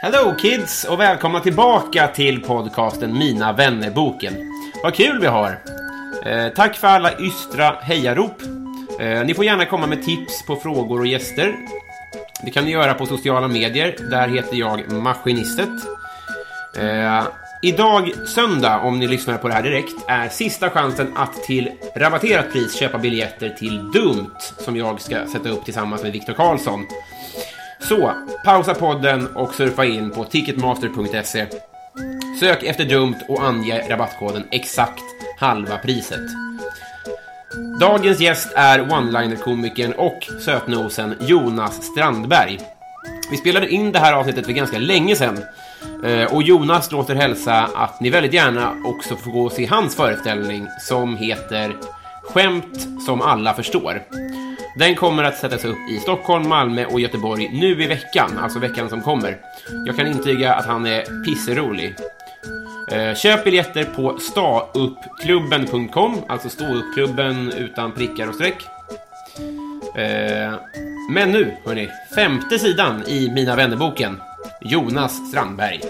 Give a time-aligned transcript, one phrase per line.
[0.00, 4.34] Hello kids och välkomna tillbaka till podcasten Mina vännerboken.
[4.82, 5.58] Vad kul vi har!
[6.26, 8.42] Eh, tack för alla ystra hejarop.
[9.00, 11.54] Eh, ni får gärna komma med tips på frågor och gäster.
[12.42, 13.96] Det kan ni göra på sociala medier.
[14.10, 15.68] Där heter jag Maskinistet.
[16.76, 17.22] Eh,
[17.62, 22.52] idag, söndag, om ni lyssnar på det här direkt, är sista chansen att till rabatterat
[22.52, 26.86] pris köpa biljetter till Dumt, som jag ska sätta upp tillsammans med Viktor Karlsson.
[27.80, 28.12] Så,
[28.44, 31.46] pausa podden och surfa in på ticketmaster.se.
[32.40, 35.02] Sök efter Dumt och ange rabattkoden exakt
[35.38, 36.20] halva priset.
[37.80, 42.58] Dagens gäst är one-liner-komikern och sötnosen Jonas Strandberg.
[43.30, 45.38] Vi spelade in det här avsnittet för ganska länge sedan
[46.04, 49.96] eh, och Jonas låter hälsa att ni väldigt gärna också får gå och se hans
[49.96, 51.76] föreställning som heter
[52.22, 54.02] Skämt som alla förstår.
[54.78, 58.88] Den kommer att sättas upp i Stockholm, Malmö och Göteborg nu i veckan, alltså veckan
[58.88, 59.36] som kommer.
[59.86, 61.94] Jag kan intyga att han är pisserolig.
[62.92, 68.66] Eh, Köp biljetter på stauppklubben.com, alltså ståuppklubben utan prickar och streck.
[69.96, 70.54] Eh,
[71.10, 74.20] Men nu, hörni, femte sidan i Mina vännerboken.
[74.60, 75.80] Jonas Strandberg.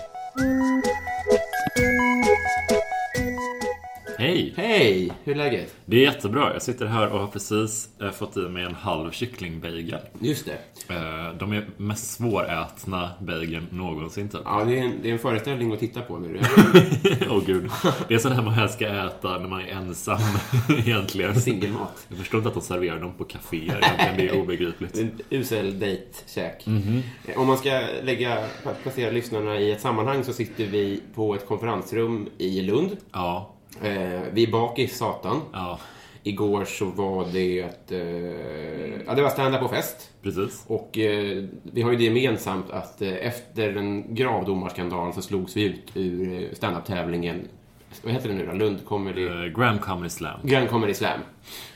[4.20, 4.52] Hej!
[4.56, 5.74] Hej, hur är läget?
[5.84, 6.52] Det är jättebra.
[6.52, 9.98] Jag sitter här och har precis eh, fått i mig en halv kycklingbagel.
[10.20, 10.94] Just det.
[10.94, 14.40] Eh, De är mest svårätna bageln någonsin typ.
[14.44, 16.40] Ja, det är en, det är en föreställning att titta på nu.
[17.30, 17.70] Åh gud.
[18.08, 20.18] Det är sån här man helst ska äta när man är ensam
[20.78, 21.40] egentligen.
[21.40, 22.06] Singelmat.
[22.08, 23.80] Jag förstår inte att de serverar dem på kaféer.
[24.16, 25.00] Det är obegripligt.
[25.30, 26.64] Usel dejtkäk.
[27.36, 28.44] Om man ska lägga,
[28.82, 32.96] placera lyssnarna i ett sammanhang så sitter vi på ett konferensrum i Lund.
[33.12, 35.40] Ja, Eh, vi är bak i satan.
[35.52, 35.78] ja,
[36.22, 37.98] Igår så var det ett, eh,
[39.06, 40.10] ja, det var stand-up och fest.
[40.22, 40.64] precis.
[40.66, 45.62] Och eh, vi har ju det gemensamt att eh, efter en gravdomarskandal så slogs vi
[45.62, 47.48] ut ur eh, standup-tävlingen.
[48.02, 48.52] Vad heter det nu då?
[48.52, 49.26] Lund Comedy...
[49.26, 50.40] Eh, Graham Comedy Slam.
[50.42, 51.20] Grand Comedy Slam.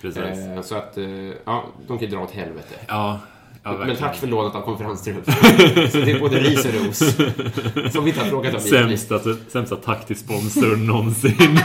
[0.01, 0.23] Precis.
[0.23, 0.99] Eh, så att,
[1.45, 2.75] ja, de kan ju dra åt helvete.
[2.89, 3.21] Ja,
[3.63, 5.23] ja Men tack för lånet av konferensrum.
[5.25, 6.99] så det är både ris och ros.
[7.93, 8.61] Som vi inte har frågat om.
[8.61, 9.19] Sämsta,
[9.49, 11.33] sämsta tack till sponsor någonsin.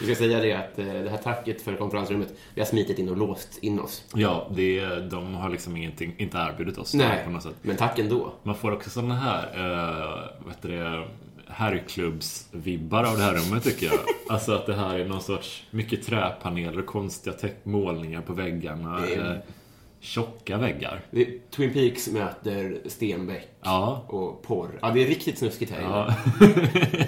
[0.00, 3.08] Vi ska säga det att eh, det här tacket för konferensrummet, vi har smitit in
[3.08, 4.04] och låst in oss.
[4.14, 7.54] ja, det, de har liksom ingenting, inte erbjudit oss Nej, på något sätt.
[7.62, 8.32] men tack ändå.
[8.42, 11.04] Man får också såna här, uh, vad heter det,
[11.52, 13.98] herrklubbs-vibbar av det här rummet tycker jag.
[14.28, 19.06] Alltså att det här är någon sorts, mycket träpaneler och konstiga målningar på väggarna.
[19.06, 19.36] Eh,
[20.02, 21.00] tjocka väggar.
[21.10, 24.04] Det Twin Peaks möter Stenbeck Ja.
[24.08, 24.78] och porr.
[24.82, 25.82] Ja, det är riktigt snuskigt här.
[25.82, 26.14] Ja,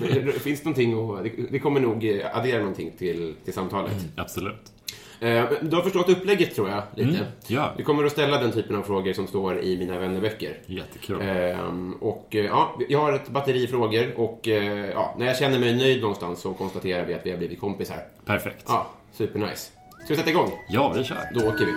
[0.00, 3.92] Men det Finns någonting att, det- det kommer nog eh, addera någonting till, till samtalet.
[4.16, 4.72] absolut.
[5.20, 7.18] Eh, Du har förstått upplägget tror jag, lite.
[7.18, 7.72] Mm, ja.
[7.76, 10.58] Vi kommer att ställa den typen av frågor som står i mina vännerböcker.
[10.66, 11.20] Jättekul.
[11.20, 15.58] Ehm, och eh, ja, jag har ett batteri frågor och eh, ja, när jag känner
[15.58, 17.96] mig nöjd någonstans så konstaterar vi att vi har blivit kompisar.
[18.24, 18.64] Perfekt.
[18.68, 19.70] Ja, supernice.
[20.04, 20.50] Ska vi sätta igång?
[20.68, 21.18] Ja, vi kör.
[21.34, 21.72] Då åker vi.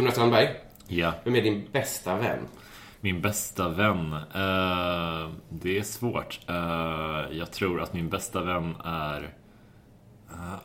[0.00, 0.48] Jonas Strandberg,
[0.88, 1.12] Ja.
[1.24, 2.38] vem är din bästa vän?
[3.00, 4.12] Min bästa vän.
[4.12, 6.40] Eh, det är svårt.
[6.48, 9.28] Eh, jag tror att min bästa vän är...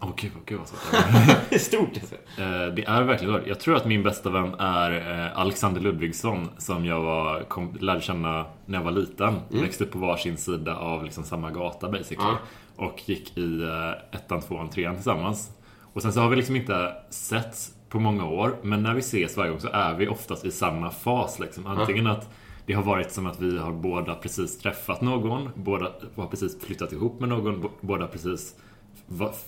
[0.01, 0.91] Åh oh, gud, oh, gud vad svårt
[1.49, 2.15] det är stort alltså.
[2.15, 3.47] Eh, Det är verkligen svårt.
[3.47, 8.01] Jag tror att min bästa vän är eh, Alexander Ludvigsson som jag var, kom, lärde
[8.01, 9.35] känna när jag var liten.
[9.49, 12.29] Växte upp på varsin sida av liksom samma gata basically.
[12.77, 12.85] Ja.
[12.85, 15.51] Och gick i eh, ettan, tvåan, trean tillsammans.
[15.93, 17.55] Och sen så har vi liksom inte sett
[17.95, 18.55] på många år.
[18.61, 21.39] Men när vi ses varje gång så är vi oftast i samma fas.
[21.39, 21.67] Liksom.
[21.67, 22.29] Antingen att
[22.65, 26.91] det har varit som att vi har båda precis träffat någon, båda har precis flyttat
[26.91, 28.55] ihop med någon, båda precis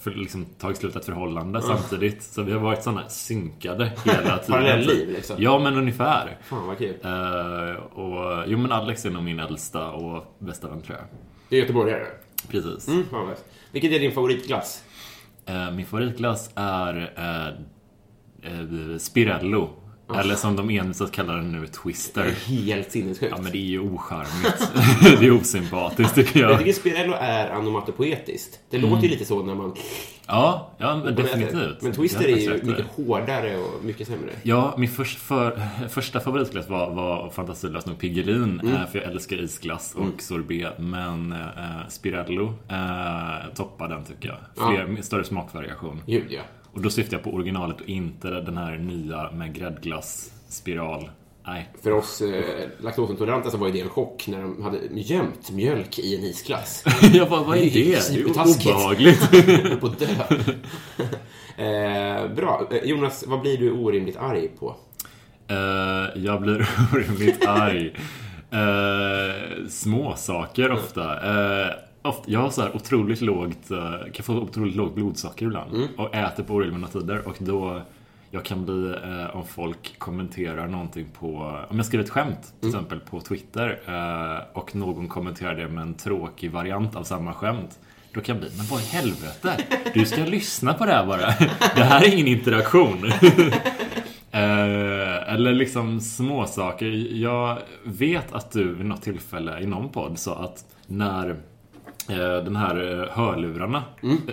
[0.01, 2.23] för, liksom, tagit slut ett förhållande samtidigt.
[2.23, 4.39] Så vi har varit sådana synkade hela tiden.
[4.47, 5.35] Parallellliv, liksom.
[5.39, 6.38] Ja, men ungefär.
[6.44, 6.95] Fan vad kul.
[7.03, 11.07] Eh, och, jo, men Alex är nog min äldsta och bästa vän, tror jag.
[11.49, 12.05] Du är göteborgare?
[12.49, 12.88] Precis.
[12.88, 13.38] Mm, fan vad.
[13.71, 14.83] Vilket är din favoritglass?
[15.45, 17.53] Eh, min favoritglass är eh,
[18.44, 19.69] eh, Spirello.
[20.16, 22.31] Eller som de envisas kallar den nu, Twister.
[22.48, 23.34] Helt sinnessjukt.
[23.36, 24.72] Ja, men det är ju ocharmigt.
[25.19, 26.60] det är osympatiskt, tycker Jag jag.
[26.60, 28.60] tycker Spirello är onomatopoetiskt.
[28.69, 29.74] Det låter ju lite så när man...
[30.28, 31.81] Ja, ja men definitivt.
[31.81, 34.30] Men Twister Det är ju mycket hårdare och mycket sämre.
[34.44, 38.60] Ja, min först, för, första favoritglass var, var fantasilöst nog Piggelin.
[38.63, 38.75] Mm.
[38.75, 40.74] eh, För jag älskar isglass och sorbet.
[40.80, 44.38] Men eh, Spirello eh, toppar den tycker jag.
[44.68, 46.01] Fler, Större smakvariation.
[46.06, 46.42] Gud ja.
[46.77, 51.09] Och då syftar jag på originalet och inte den här nya med gräddglass, spiral.
[51.47, 51.69] Nej.
[51.83, 56.15] För oss eh, laktosintoleranta så var det en chock när de hade gömt mjölk i
[56.15, 56.83] en isglass.
[57.13, 57.69] jag bara, vad är det?
[57.69, 58.75] Det är ju Supertaskigt.
[58.75, 59.31] obehagligt.
[59.81, 60.06] På dö.
[61.63, 62.68] eh, bra.
[62.71, 64.75] Eh, Jonas, vad blir du orimligt arg på?
[65.47, 67.94] Eh, jag blir orimligt arg.
[68.53, 71.13] Uh, små saker ofta.
[71.13, 71.71] Eh,
[72.07, 72.31] ofta.
[72.31, 75.89] Jag har så här otroligt lågt, eh, kan få otroligt lågt blodsocker ibland.
[75.98, 77.27] Och äter på oregelbundna tider.
[77.27, 77.81] Och då
[78.31, 82.69] jag kan bli, eh, om folk kommenterar någonting på, om jag skriver ett skämt till
[82.69, 87.80] exempel på Twitter eh, och någon kommenterar det med en tråkig variant av samma skämt.
[88.13, 89.57] Då kan jag bli, men vad i helvete?
[89.94, 91.25] Du ska lyssna på det här bara.
[91.75, 93.12] Det här är ingen interaktion.
[94.31, 96.86] Eh, eller liksom småsaker.
[97.21, 101.36] Jag vet att du vid något tillfälle i någon podd sa att när
[102.15, 103.83] den här eh, hörlurarna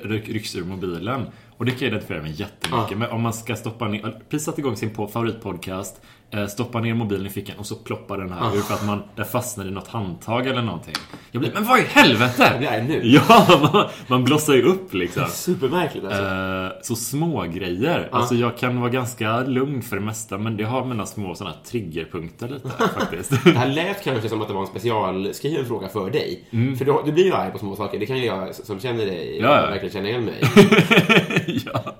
[0.02, 1.26] ryck, rycks ur mobilen
[1.56, 3.08] och det kan jag identifiera mig jättemycket med.
[3.08, 7.30] Om man ska stoppa ner, precis satt igång sin favoritpodcast, eh, stoppa ner mobilen i
[7.30, 10.46] fickan och så ploppar den här ur för att man, den fastnar i något handtag
[10.46, 10.94] eller någonting.
[11.30, 12.48] Jag blir, men vad i helvete?
[12.50, 13.00] Jag blir arg nu.
[13.28, 15.24] Ja, man, man blossar ju upp liksom.
[15.28, 16.22] Supermärkligt alltså.
[16.22, 18.08] Eh, så små grejer.
[18.12, 21.56] Alltså jag kan vara ganska lugn för det mesta men det har mina små här
[21.70, 22.68] triggerpunkter lite
[22.98, 23.44] faktiskt.
[23.44, 26.44] Det här lät kanske som att det var en specialskriven fråga för dig.
[26.78, 27.98] För du, du blir ju arg på små saker.
[27.98, 29.70] Det kan ju jag som känner dig Ja, ja.
[29.70, 30.40] verkligen känna igen mig.
[31.66, 31.94] ja.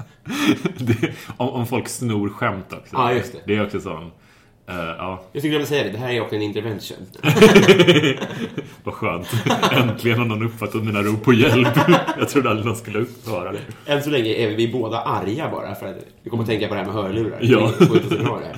[0.79, 2.97] det, om, om folk snor skämt också.
[2.97, 3.39] Ja, just det.
[3.47, 4.05] Det är också sån.
[4.69, 6.97] eh, ja, Jag skulle vilja säga det, det här är också en intervention.
[8.85, 9.29] vad skönt.
[9.73, 11.79] Äntligen har någon uppfattat mina rop på hjälp.
[12.19, 13.93] jag trodde aldrig någon skulle höra det.
[13.93, 16.75] Än så länge är vi båda arga bara för att vi kommer att tänka på
[16.75, 17.39] det här med hörlurar.
[17.43, 17.73] Ja.
[17.79, 18.57] Det går inte så bra det här.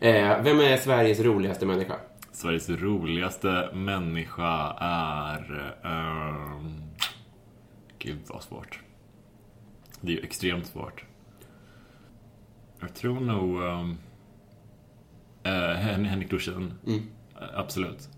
[0.00, 1.94] Eh, vem är Sveriges roligaste människa?
[2.32, 5.74] Sveriges roligaste människa är...
[5.84, 6.82] ehm,
[7.98, 8.80] gud vad svårt.
[10.00, 11.04] Det är ju extremt svårt.
[12.80, 13.62] Jag tror nog...
[13.62, 13.96] Um,
[15.76, 16.72] Hen- Henrik Dorsin.
[16.86, 18.08] Eh, Absolut.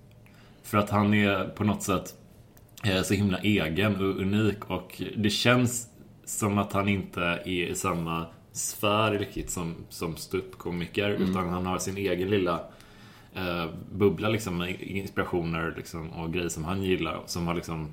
[0.62, 2.15] För att han är på något sätt
[2.85, 5.88] eh, så himla egen och unik och det känns
[6.25, 11.79] som att han inte är i samma sfär riktigt som, som ståuppkomiker utan han har
[11.79, 12.61] sin egen lilla
[13.35, 17.88] eh, bubbla liksom med inspirationer liksom, och grejer som han gillar som har liksom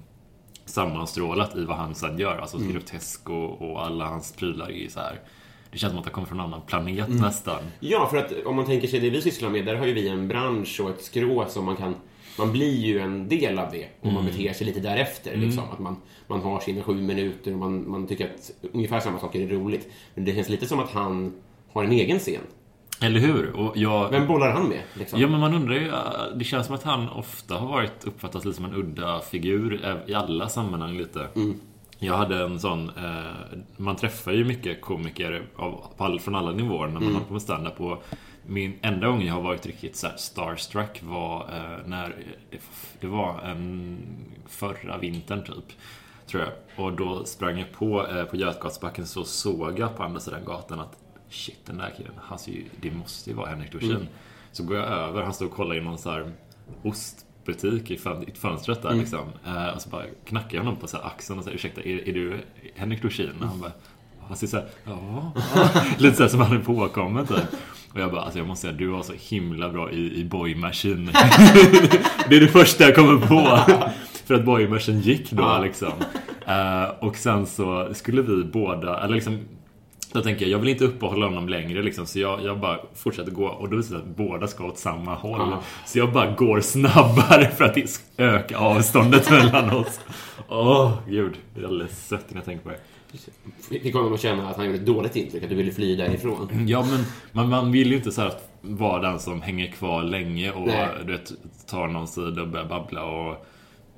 [0.69, 2.37] sammanstrålat i vad han sen gör.
[2.37, 5.19] Alltså grotesk och, och alla hans prylar är så här.
[5.71, 7.59] Det känns som att han kommer från en annan planet nästan.
[7.79, 10.07] Ja, för att om man tänker sig det vi sysslar med, där har ju vi
[10.07, 11.95] en bransch och ett skrå som man kan...
[12.39, 15.37] Man blir ju en del av det och man beter sig lite därefter.
[15.37, 15.63] Liksom.
[15.71, 15.95] Att man,
[16.27, 19.87] man har sina sju minuter och man, man tycker att ungefär samma saker är roligt.
[20.13, 21.33] Men det känns lite som att han
[21.73, 22.41] har en egen scen.
[23.01, 23.51] Eller hur?
[23.51, 24.81] Och jag, Vem bollar han med?
[24.93, 25.19] Liksom?
[25.19, 25.87] Ja, men man undrar ju.
[25.87, 25.95] äh,
[26.35, 30.13] Det känns som att han ofta har varit uppfattas lite som en udda figur i
[30.13, 31.27] alla sammanhang lite.
[31.99, 36.87] Jag hade en sån, eh, man träffar ju mycket komiker av, all, från alla nivåer
[36.87, 37.81] när man håller på med stand-up.
[37.81, 38.03] Och
[38.45, 42.09] min enda gång jag har varit riktigt så här starstruck var eh, när
[42.51, 42.57] det,
[43.01, 43.97] det var en
[44.47, 45.77] förra vintern typ.
[46.27, 46.85] Tror jag.
[46.85, 50.79] Och då sprang jag på, eh, på Götgatsbacken så såg jag på andra sidan gatan
[50.79, 50.97] att
[51.29, 54.07] shit den där killen, han ser ju, det måste ju vara Henrik Dorsin.
[54.51, 56.31] Så går jag över, han står och kollar i någon så här
[56.83, 59.29] ostbutik i, fön, i fönstret där liksom.
[59.45, 62.13] Eh, och så bara knackar jag honom på så axeln och säger ursäkta, är, är
[62.13, 62.37] du
[62.75, 63.31] Henrik Dorsin?
[63.39, 63.71] Och han bara
[64.27, 65.33] han ser såhär, ja.
[65.97, 67.37] Lite såhär som han är påkommen typ.
[67.93, 70.55] Och jag bara, alltså jag måste säga, du var så himla bra i, i Boy
[70.55, 71.05] Machine.
[72.29, 73.59] det är det första jag kommer på.
[74.25, 75.93] För att Boy Machine gick då liksom.
[76.47, 79.39] Eh, och sen så skulle vi båda, eller liksom
[80.13, 83.31] Då tänker jag, jag vill inte uppehålla honom längre liksom, så jag, jag bara fortsätter
[83.31, 85.39] gå och då visar det att båda ska åt samma håll.
[85.39, 85.61] Ja.
[85.85, 87.77] Så jag bara går snabbare för att
[88.17, 89.99] öka avståndet mellan oss.
[90.49, 91.33] Åh, gud.
[91.55, 92.79] Det är alldeles sött när jag tänker på det.
[93.79, 96.65] Fick honom att känna att han gjorde ett dåligt intryck, att du ville fly därifrån.
[96.67, 100.51] Ja, men man, man vill ju inte så att vara den som hänger kvar länge
[100.51, 100.87] och Nej.
[101.05, 101.31] du vet,
[101.67, 103.47] tar någon sida och börjar babbla och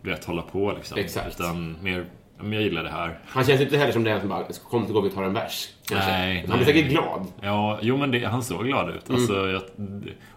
[0.02, 0.98] du vet, hålla på liksom.
[0.98, 1.40] Exakt.
[1.40, 2.06] Utan mer,
[2.42, 3.20] men jag gillar det här.
[3.26, 5.70] Han känns inte heller som den som bara kom till gången och tar en bärs.
[5.92, 7.28] Nej, han blir säkert glad.
[7.42, 9.10] Ja, jo men det, han såg glad ut.
[9.10, 9.22] Mm.
[9.22, 9.62] Alltså, jag,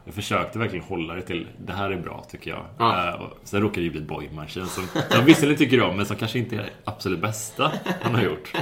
[0.05, 2.65] jag försökte verkligen hålla det till det här är bra tycker jag.
[2.79, 3.09] Ja.
[3.09, 6.17] Eh, och sen råkade det ju bli Boymarschen som jag visserligen tycker om men som
[6.17, 8.53] kanske inte är det absolut bästa han har gjort.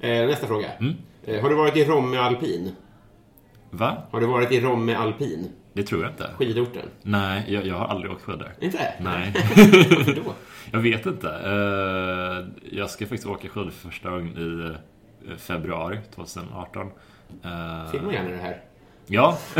[0.00, 0.68] Eh, nästa fråga.
[0.80, 0.94] Mm.
[1.26, 2.72] Eh, har du varit i Romme Alpin?
[3.70, 4.02] Va?
[4.10, 5.52] Har du varit i Romme Alpin?
[5.78, 6.30] Det tror jag inte.
[6.38, 6.82] Skidorten?
[7.02, 8.52] Nej, jag, jag har aldrig åkt skidor.
[8.60, 8.94] Inte?
[9.00, 9.32] Nej.
[9.56, 10.34] Varför då?
[10.72, 11.28] Jag vet inte.
[11.28, 14.70] Eh, Jag ska faktiskt åka skidor för första gången i
[15.30, 16.86] eh, februari 2018.
[17.44, 18.60] Eh, Filma gärna det här.
[19.06, 19.38] Ja,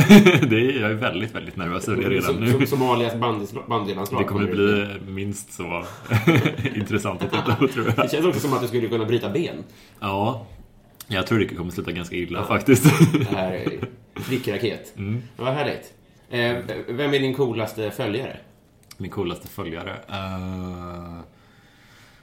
[0.49, 2.53] det är, jag är väldigt, väldigt nervös över det redan Som- nu.
[2.53, 3.15] som Somalias
[3.69, 4.21] bandylandslag.
[4.21, 5.85] Det kommer bli minst så
[6.75, 7.97] intressant att titta på tror jag.
[7.97, 9.65] Det känns också som att du skulle kunna bryta ben.
[10.01, 10.47] Ja,
[11.09, 12.85] jag tror det kommer sluta ganska illa faktiskt.
[13.19, 13.71] Det här är
[14.15, 14.93] prick-raket.
[14.97, 15.23] Mm.
[15.37, 15.93] Vad härligt.
[16.31, 16.57] Eh,
[16.89, 18.37] vem är din coolaste följare?
[18.97, 19.97] Min coolaste följare?
[20.09, 21.19] Eh,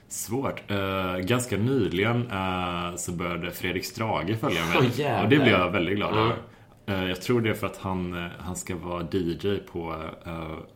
[0.08, 0.70] svårt.
[0.70, 4.90] Eh, ganska nyligen eh, så började Fredrik Strage följa mig.
[4.94, 5.24] Jävlar.
[5.24, 6.36] och det blev jag väldigt glad över.
[6.86, 9.96] Eh, jag tror det är för att han, han ska vara DJ på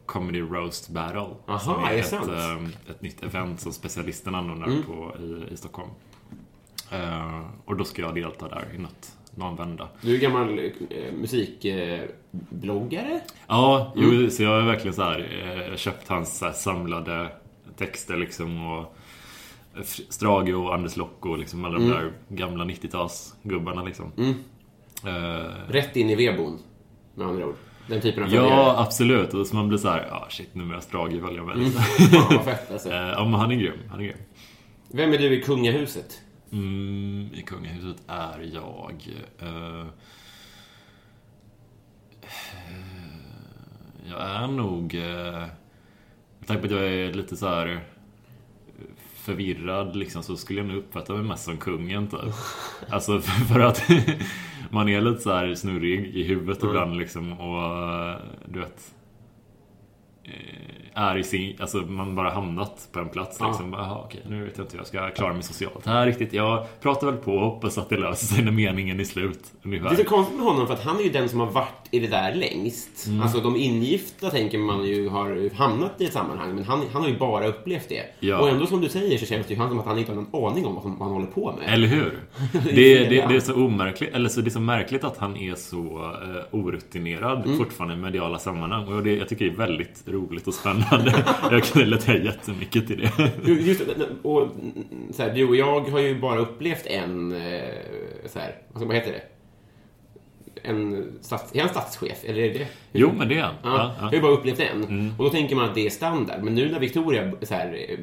[0.07, 1.27] Comedy Roast Battle.
[1.47, 2.13] Aha, som är det ett?
[2.13, 2.65] Mm.
[2.65, 5.91] eh, ett nytt event som specialisten anordnar på, i, i Stockholm.
[7.65, 9.89] Och då ska jag delta där i något, någon vända.
[10.03, 13.21] Du är gammal eh, musikbloggare?
[13.47, 14.21] Ja, Mm.
[14.23, 17.29] jo, så jag har verkligen så här, eh, köpt hans så här, samlade
[17.77, 18.97] texter liksom och
[20.09, 21.89] Strage och Anders Locko liksom alla Mm.
[21.91, 24.13] de där gamla 90-talsgubbarna liksom.
[25.07, 26.59] Eh, Rätt in i vedboden,
[27.15, 27.55] med andra ord.
[27.87, 29.35] Den typen av ja, absolut.
[29.35, 31.55] Och så man blir så här, ja shit, nu är jag Strage välja mig.
[31.55, 31.71] Mm.
[31.71, 32.89] Fan, vad fett alltså.
[32.91, 33.79] Eh, ja, men han är grym.
[33.91, 34.17] Han är grym.
[34.89, 36.21] Vem är du i kungahuset?
[36.53, 39.09] Mm, I kungahuset är jag...
[39.39, 39.87] Eh,
[44.09, 44.95] jag är nog...
[44.95, 45.47] Eh,
[46.39, 47.81] med tanke på att jag är lite så här eh,
[49.15, 52.21] förvirrad liksom, så skulle jag nog uppfatta mig mest som kungen typ.
[52.91, 53.83] Alltså för, för att
[54.71, 57.63] man är lite så här snurrig i huvudet ibland liksom och
[58.09, 58.17] eh,
[58.47, 58.95] du vet
[60.25, 63.73] eh, är i sin, alltså man bara hamnat på en plats liksom.
[63.73, 66.33] "Jaha, okej, nu vet jag inte hur jag ska klara mig socialt här riktigt.
[66.33, 69.41] Jag pratar väl på och hoppas att det löser sig när meningen är slut.
[69.63, 69.97] Det är Ungefär.
[69.97, 72.07] så konstigt med honom för att han är ju den som har varit i det
[72.07, 73.07] där längst.
[73.07, 73.23] Mm.
[73.23, 77.09] Alltså de ingifta tänker man ju har hamnat i ett sammanhang, men han, han har
[77.09, 78.03] ju bara upplevt det.
[78.21, 78.39] Ja.
[78.41, 80.45] Och ändå som du säger så känns det ju som att han inte har någon
[80.51, 81.75] aning om vad, som, vad han håller på med.
[81.75, 82.19] Eller hur?
[82.53, 85.55] Det, det, det är så omärkligt, eller så det är så märkligt att han är
[85.55, 87.59] så uh, orutinerad Mm.
[87.59, 88.89] fortfarande i mediala sammanhang.
[88.93, 90.80] Och det, jag tycker det är väldigt roligt och spännande.
[91.51, 93.09] Jag kan relatera jättemycket till
[93.45, 93.49] det.
[93.53, 94.49] Just det, och,
[95.13, 97.61] så här, du och jag har ju bara upplevt en, eh,
[98.27, 99.23] så här, vad vad heter det?
[100.63, 102.25] En stats, är han statschef?
[102.25, 103.55] Eller är det Jo, men det är han.
[103.63, 104.15] Ja, Ja, Jag har ja.
[104.17, 105.15] ju bara upplevt en.
[105.19, 106.43] Och då tänker man att det är standard.
[106.43, 107.97] Men nu när Victoria så här,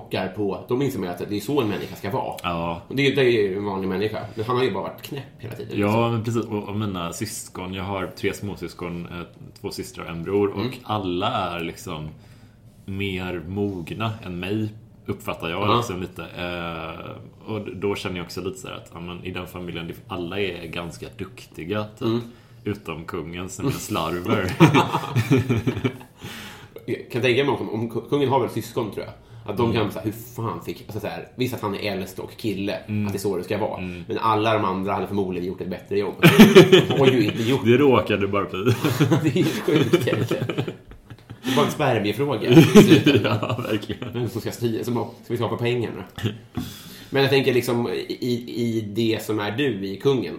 [0.00, 2.36] pockar på, då inser man att det är så en människa ska vara.
[2.42, 2.82] Ja.
[2.88, 4.18] Och det, det är ju en vanlig människa.
[4.34, 5.76] Men han har ju bara varit knäpp hela tiden.
[5.76, 5.92] liksom.
[6.00, 6.44] Ja, men precis.
[6.44, 9.20] Och, och mina syskon, jag har tre småsyskon, eh,
[9.60, 10.48] två systrar och en bror.
[10.50, 10.72] Och Mm.
[10.82, 12.08] alla är liksom
[12.84, 14.68] mer mogna än mig,
[15.06, 15.76] uppfattar jag Ja.
[15.76, 16.22] liksom lite.
[16.24, 19.92] Eh, och då känner jag också lite så här att ja, men, i den familjen,
[20.08, 22.08] alla är ganska duktiga, typ.
[22.08, 22.20] Mm.
[22.64, 24.52] Utom kungen som är slarver.
[26.86, 29.14] Jag kan tänka mig om, om kungen har väl syskon tror jag.
[29.46, 30.82] Att de kan säga, hur fan fick...
[30.86, 33.06] Alltså så här, visst att han är äldst och kille, Mm.
[33.06, 33.80] att det är så det ska vara.
[33.80, 36.14] Men alla de andra hade förmodligen gjort ett bättre jobb.
[36.88, 38.64] De har ju inte gjort det råkade bara bli.
[39.22, 39.28] det.
[39.28, 40.46] är ju sjukt egentligen.
[41.42, 42.50] Det bara en spermiefråga.
[43.24, 44.12] ja, verkligen.
[44.12, 46.04] Vem som ska styra, som, ska vi skapa pengarna?
[47.10, 50.34] Men jag tänker liksom i, i det som är du i kungen,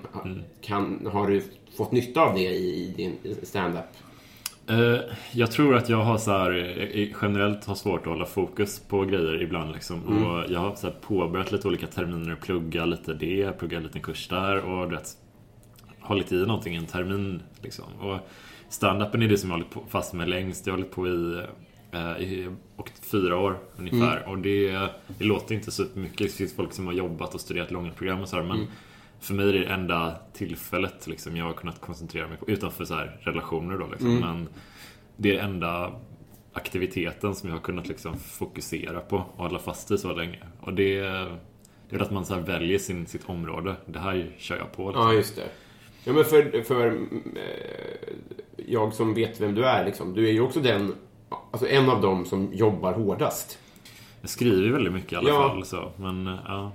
[0.62, 1.42] kan, har du
[1.78, 3.86] fått nytta av det i, i din stand-up?
[4.68, 5.00] Eh,
[5.32, 6.52] jag tror att jag har så här,
[6.94, 10.04] eh, generellt har svårt att hålla fokus på grejer ibland liksom.
[10.04, 14.02] Och jag har så påbörjat lite olika terminer och plugga lite det, plugga en liten
[14.02, 15.10] kurs där och du vet,
[16.00, 17.86] hållit i någonting i en termin liksom.
[18.00, 18.20] Och
[18.70, 20.68] stand-upen är det som jag har hållit fast med längst.
[20.68, 21.42] Jag har hållit på i,
[21.92, 24.24] eh, i och fyra år ungefär.
[24.30, 24.72] Och det,
[25.18, 26.18] det låter inte så mycket.
[26.18, 28.68] Det finns folk som har jobbat och studerat långa program och så här, men
[29.28, 32.86] för mig är det det enda tillfället liksom, jag har kunnat koncentrera mig på, utanför
[32.86, 34.16] så här, relationer då liksom.
[34.20, 34.48] Men
[35.18, 35.92] det är enda
[36.54, 40.40] aktiviteten som jag har kunnat liksom fokusera på och hålla fast i så länge.
[40.62, 41.00] Och det,
[41.90, 43.76] Det är att man så väljer sin, sitt område.
[43.86, 44.88] Det här kör jag på.
[44.90, 45.08] Liksom.
[45.08, 45.50] Ja, just det.
[46.04, 46.88] Ja, men för, för
[47.36, 48.14] eh,
[48.68, 50.94] jag som vet vem du är, liksom, du är ju också den,
[51.52, 53.60] alltså en av dem som jobbar hårdast.
[54.22, 55.50] Jag skriver väldigt mycket i alla Ja.
[55.50, 55.66] fall.
[55.66, 55.92] Så.
[55.98, 56.72] Men ja.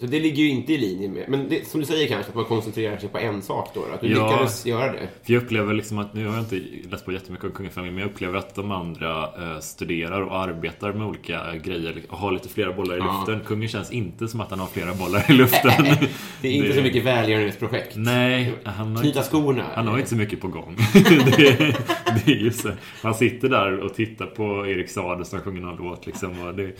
[0.00, 2.34] Så det ligger ju inte i linje med, men det, som du säger kanske, att
[2.34, 4.30] man koncentrerar sig på en sak då, att du Ja.
[4.30, 5.08] lyckades göra det.
[5.24, 6.60] För jag upplever liksom att, nu har jag inte
[6.90, 10.92] läst på jättemycket om kungafamiljen, men jag upplever att de andra eh, studerar och arbetar
[10.92, 13.24] med olika grejer och har lite flera bollar i Ja.
[13.26, 13.40] luften.
[13.46, 15.84] Kungen känns inte som att han har flera bollar i luften.
[16.42, 17.92] Det är inte så mycket välgörenhetsprojekt.
[17.96, 19.64] Nej, han har, Knyta skorna.
[19.74, 20.76] han har inte så mycket på gång.
[21.36, 21.76] det,
[22.24, 22.70] det är ju så.
[23.02, 26.40] Han sitter där och tittar på Erik Saade som sjunger någon låt liksom.
[26.42, 26.72] Och det,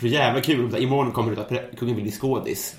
[0.00, 0.72] Så jävla kul.
[0.72, 2.76] Här, Imorgon kommer det ut att kungen vill bli skådis.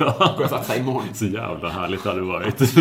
[0.00, 1.02] ja, Går jag satsa imorgon.
[1.14, 2.60] så jävla härligt hade det varit.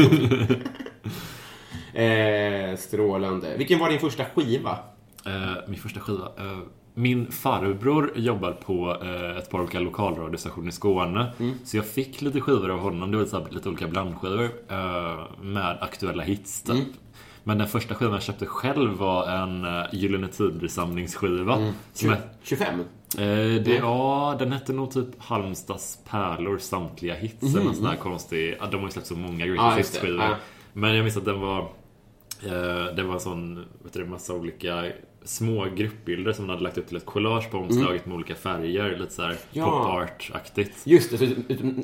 [1.93, 3.57] Eh, strålande.
[3.57, 4.77] Vilken var din första skiva?
[5.25, 5.31] Eh,
[5.67, 6.25] min första skiva.
[6.37, 6.57] Eh,
[6.93, 11.33] min farbror jobbar på eh, ett par olika lokalradiostationer i Skåne.
[11.63, 13.11] Så jag fick lite skivor av honom.
[13.11, 16.61] Det var så här, lite olika blandskivor eh, med aktuella hits.
[16.63, 16.87] Typ.
[17.43, 21.71] Men den första skivan jag köpte själv var en uh, Gyllene Tider-samlingsskiva.
[22.03, 22.79] Är, 25?
[23.17, 27.43] Eh, det, ja, den hette nog typ Halmstads pärlor samtliga hits.
[27.55, 28.55] Eller någon sån här konstig...
[28.59, 29.97] Ja, de har ju släppt så många Ja, greatest det.
[29.99, 30.23] hits-skivor.
[30.23, 30.35] Ja.
[30.73, 31.59] Men jag minns att den var...
[32.45, 34.83] Eh, det var en sån, vet du, massa olika
[35.23, 38.97] små gruppbilder som man hade lagt upp till ett collage på omslaget med olika färger.
[38.97, 39.39] Lite såhär Mm.
[39.51, 39.65] Ja.
[39.65, 40.71] pop art-aktigt.
[40.83, 41.25] Just det, så,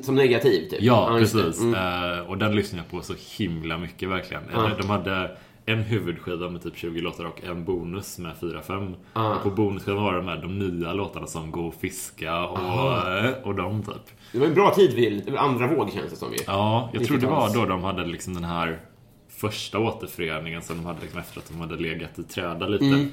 [0.02, 0.82] som negativ typ?
[0.82, 1.18] Ja, det.
[1.20, 1.60] precis.
[1.60, 1.74] Mm.
[2.12, 4.42] Eh, och den lyssnade jag på så himla mycket verkligen.
[4.52, 4.70] Ja.
[4.80, 5.36] De hade
[5.66, 8.94] en huvudskiva med typ 20 låtar och en bonus med 4-5.
[9.14, 9.36] Ja.
[9.36, 13.54] Och på bonusskivan var det med de nya låtarna som Gå och fiska och, och
[13.54, 13.94] de typ.
[14.32, 16.38] Det var en bra tid vid andra våg känns det som ju.
[16.46, 17.54] Ja, jag tror det var 90-tals.
[17.54, 18.80] då de hade liksom den här
[19.28, 22.84] första återföreningen som de hade liksom efter att de hade legat i träda lite.
[22.84, 23.12] Mm.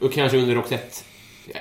[0.00, 1.04] Och kanske under Roxette.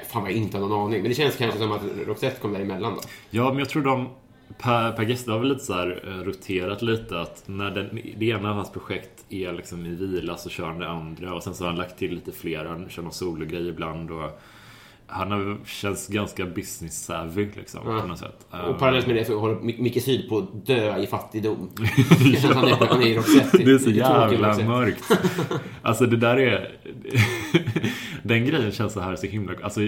[0.09, 1.01] Fan vad jag inte har någon aning.
[1.01, 3.01] Men det känns kanske som att Roxette kom däremellan då.
[3.29, 4.09] Ja, men jag tror de
[4.57, 8.25] Per, per Gessle har väl lite så här eh, roterat lite att när den, det
[8.25, 11.53] ena av hans projekt är liksom i vila så kör han det andra och sen
[11.55, 14.41] så har han lagt till lite fler, han kör någon sologrej ibland och
[15.09, 18.01] han har, känns ganska business savvy liksom Ja.
[18.01, 18.47] på något sätt.
[18.67, 21.69] Och parallellt med det så håller Mic- Micke Syd på att dö i fattigdom.
[22.09, 23.57] Det känns han är på- han är i Roxette.
[23.57, 25.03] Det är så jävla mörkt.
[25.81, 26.71] Alltså det där är...
[28.23, 29.53] Den grejen känns så här så himla...
[29.63, 29.79] Alltså,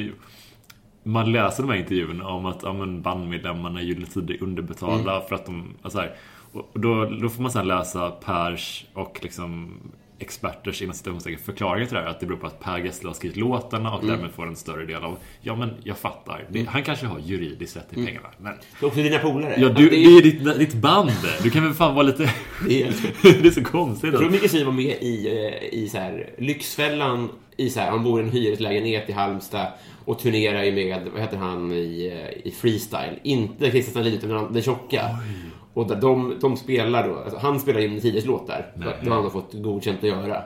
[1.03, 5.27] man läser de här intervjuerna om att ja, bandmedlemmarna Gyllene Tider är underbetalda Mm.
[5.27, 5.73] för att de...
[5.81, 6.15] Alltså här,
[6.53, 9.73] och då, då får man sen läsa Pers och liksom
[10.21, 12.09] experters inom citationstecken förklaringar till det här.
[12.09, 14.15] Att det beror på att Per Gessle har skrivit låtarna och Mm.
[14.15, 15.17] därmed får en större del av...
[15.41, 16.45] Ja men jag fattar.
[16.49, 18.27] Det, han kanske har juridiskt rätt till pengarna.
[18.37, 19.55] Men Det är också dina polare.
[19.57, 21.11] ja, Alltså, du, det det är- är ditt, ditt band.
[21.43, 22.23] Du kan väl fan vara lite...
[22.67, 24.11] det är- det så konstigt.
[24.11, 27.29] Jag tror Micke Syd var med i, eh, i så här, Lyxfällan.
[27.57, 29.67] I så här, han bor i en hyreslägenhet i Halmstad
[30.05, 33.19] och turnerar ju med, vad heter han i, eh, i freestyle?
[33.23, 35.05] Inte Christian Lidit utan den tjocka.
[35.73, 38.71] Och de, de spelar då, alltså han spelar Gyllene Tiders låtar.
[38.75, 38.95] Nej.
[39.03, 40.43] Det har han fått godkänt att göra.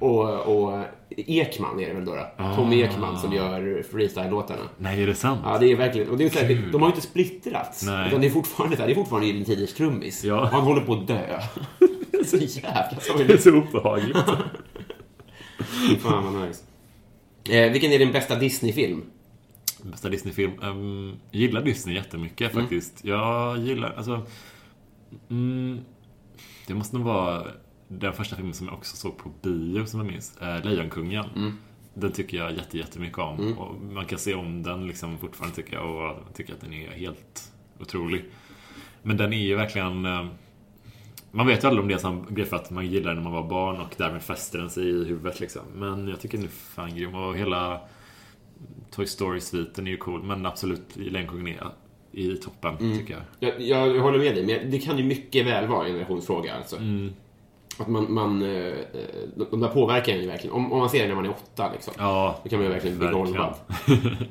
[0.00, 0.80] Och, och
[1.16, 2.14] Ekman är det väl då?
[2.14, 2.54] då?
[2.56, 4.62] Tom Ekman som gör freestyle-låtarna.
[4.78, 5.40] Nej, är det sant?
[5.44, 6.08] Ja, det är verkligen...
[6.10, 7.82] Och det är så här, det, de har ju inte splittrats.
[7.86, 8.08] Nej.
[8.08, 10.24] Utan det är fortfarande, här, det är fortfarande Gyllene Tiders trummis.
[10.24, 10.48] Ja.
[10.52, 11.40] Han håller på att dö.
[12.24, 13.42] så jävla Det är sorgligt.
[13.42, 14.16] så obehagligt.
[16.00, 16.62] Fan vad nice.
[17.50, 19.02] Eh, vilken är din bästa Disney-film?
[19.82, 20.52] Bästa Disney-film?
[20.62, 23.04] Um, jag gillar Disney jättemycket faktiskt.
[23.04, 24.26] Jag gillar, alltså...
[25.30, 25.80] Mm,
[26.66, 27.46] det måste nog vara
[27.88, 30.36] den första filmen som jag också såg på bio som jag minns.
[30.36, 31.24] Eh, Lejonkungen.
[31.94, 33.38] Den tycker jag jätte, jättemycket om.
[33.58, 36.72] Och man kan se om den liksom fortfarande tycker jag och jag tycker att den
[36.72, 38.24] är helt otrolig.
[39.02, 40.04] Men den är ju verkligen...
[40.06, 40.26] eh,
[41.30, 43.30] Man vet ju aldrig om det är en grej för att man gillar den när
[43.30, 45.62] man var barn och därmed fäster den sig i huvudet liksom.
[45.74, 47.80] Men jag tycker den är fan grym och hela
[48.90, 50.22] Toy Story-sviten är ju cool.
[50.22, 51.70] Men absolut, Lejonkungen är
[52.12, 53.22] i toppen tycker jag.
[53.52, 56.54] Jag, jag, håller med dig, men det kan ju mycket väl vara en generationsfråga.
[56.54, 56.76] Alltså.
[57.78, 58.74] Att man, man, eh,
[59.36, 60.56] de de där påverkar en ju verkligen.
[60.56, 61.94] Om, om man ser det när man är åtta, liksom.
[61.98, 63.26] Ja, Då kan man ju verkligen bli verkligen.
[63.26, 63.54] golvad.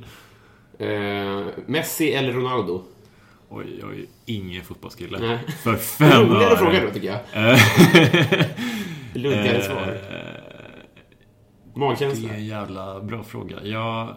[0.80, 2.84] Eh, Messi eller Ronaldo?
[3.50, 5.20] Oj, oj, ingen fotbollskille.
[5.20, 5.40] Nej.
[5.64, 6.58] För fem Roligare öre.
[6.58, 7.52] fråga då, tycker jag.
[7.52, 7.60] Eh,
[9.14, 9.62] Luggare
[11.76, 12.28] Magkänsla?
[12.28, 13.64] Det är en jävla bra fråga.
[13.64, 14.16] Jag,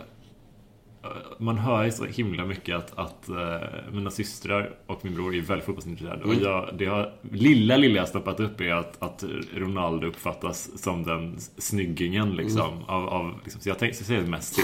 [1.39, 5.41] man hör ju så himla mycket att, att eh, mina systrar och min bror är
[5.41, 6.25] väldigt fotbollsintresserade.
[6.25, 6.37] Mm.
[6.37, 11.05] Och jag, det har, lilla, lilla jag stoppat upp är att, att Ronaldo uppfattas som
[11.05, 12.73] den snyggingen liksom.
[12.73, 12.85] Mm.
[12.87, 14.63] Av, av, liksom så jag, tänker, så säger Messi.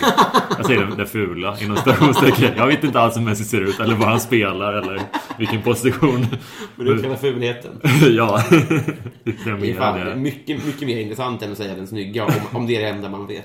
[0.57, 2.53] Jag säger den, den fula inom citationstecken.
[2.57, 5.03] Jag vet inte alls hur Messi ser ut eller var han spelar eller
[5.39, 6.27] vilken position.
[6.77, 7.81] Men du kallar fulheten.
[8.17, 10.17] ja, det är Det fan det.
[10.17, 13.09] mycket, mycket mer intressant än att säga den snygga, om, om det är det enda
[13.09, 13.45] man vet.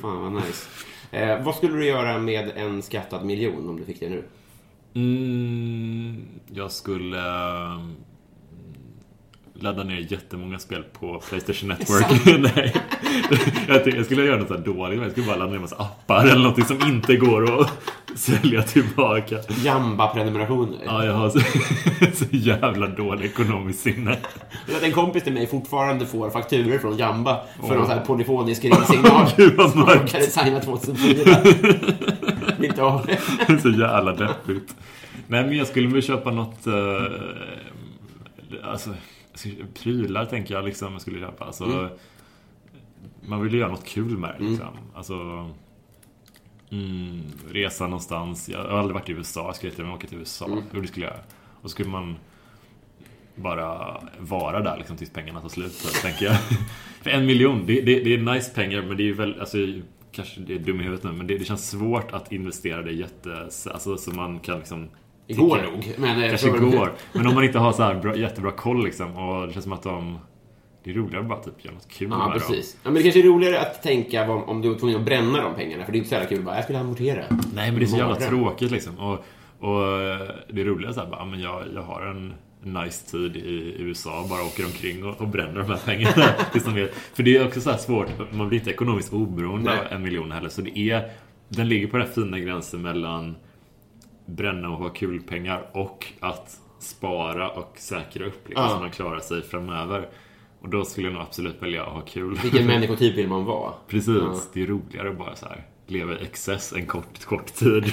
[0.00, 0.68] Fan vad nice.
[1.10, 4.24] Eh, vad skulle du göra med en skattad miljon om du fick det nu?
[4.94, 7.80] Mm, jag skulle eh,
[9.60, 12.06] ladda ner jättemånga spel på Playstation Network.
[12.54, 12.74] Nej.
[13.68, 15.02] Jag, tänkte, jag skulle göra något så här dåligt.
[15.02, 17.70] Jag skulle bara ladda ner en massa appar eller någonting som inte går att
[18.18, 19.36] sälja tillbaka.
[19.64, 20.78] Jamba-prenumerationer.
[20.84, 21.38] Ja, jag har så,
[22.24, 24.16] så jävla dålig ekonomiskt sinne.
[24.76, 27.76] Att En kompis till mig fortfarande får fakturer från Jamba för Åh.
[27.76, 29.30] någon sån här polyfonisk ringsignal.
[29.36, 30.02] Gud, vad mörkt.
[30.02, 31.38] råkade signa 2004.
[32.62, 33.60] Inte av det.
[33.60, 34.74] så jävla deppigt.
[35.26, 36.66] Nej, men jag skulle väl köpa något...
[36.66, 36.72] Eh,
[38.64, 38.90] alltså,
[39.74, 41.44] prylar tänker jag liksom jag skulle köpa.
[41.44, 41.90] Alltså,
[43.20, 44.76] Man vill ju göra något kul med det liksom.
[44.94, 45.50] Alltså...
[46.70, 48.48] Mm, resa någonstans.
[48.48, 49.46] Jag har aldrig varit i USA.
[49.46, 50.62] Jag skulle jättegärna åka till USA.
[50.72, 51.16] Hur det skulle jag.
[51.62, 52.16] Och så skulle man
[53.34, 56.36] bara vara där liksom tills pengarna tar slut, så, tänker jag.
[57.02, 59.58] För en miljon, det, det, det är nice pengar, men det är ju väl, alltså,
[60.12, 62.92] kanske det är dum i huvudet nu, men det, det känns svårt att investera det
[62.92, 64.88] jätte, alltså så man kan liksom...
[65.28, 65.92] Igår nog.
[65.98, 66.92] Men, eh, Kanske för- går.
[67.12, 69.72] Men om man inte har så här bra, jättebra koll liksom, och det känns som
[69.72, 70.18] att de...
[70.84, 72.32] Det är roligare att bara typ göra något kul Ja, dem.
[72.32, 72.76] precis.
[72.82, 75.42] Ja, men det kanske är roligare att tänka vad, om du var tvungen att bränna
[75.42, 75.84] de pengarna.
[75.84, 77.24] För det är inte så jävla kul bara, jag skulle amortera.
[77.54, 78.98] Nej, men det är så jävla tråkigt liksom.
[78.98, 79.24] Och,
[79.60, 83.36] och eh, det är roligare så här, bara, men jag, jag har en nice tid
[83.36, 86.24] i USA, bara åker omkring och, och bränner de här pengarna.
[86.52, 89.70] tills de är, för det är också så här svårt, man blir inte ekonomiskt oberoende
[89.70, 89.80] Nej.
[89.80, 90.48] av en miljon heller.
[90.48, 91.10] Så det är,
[91.48, 93.36] den ligger på den här fina gränsen mellan
[94.28, 98.70] bränna och ha kul pengar och att spara och säkra upp liksom, Ja.
[98.70, 100.08] så man klarar sig framöver.
[100.60, 102.38] Och då skulle jag nog absolut välja att ha kul.
[102.42, 103.72] Vilken människotyp vill man vara?
[103.88, 104.40] Precis, Ja.
[104.52, 107.84] det är roligare att bara så här leva i excess en kort, kort tid.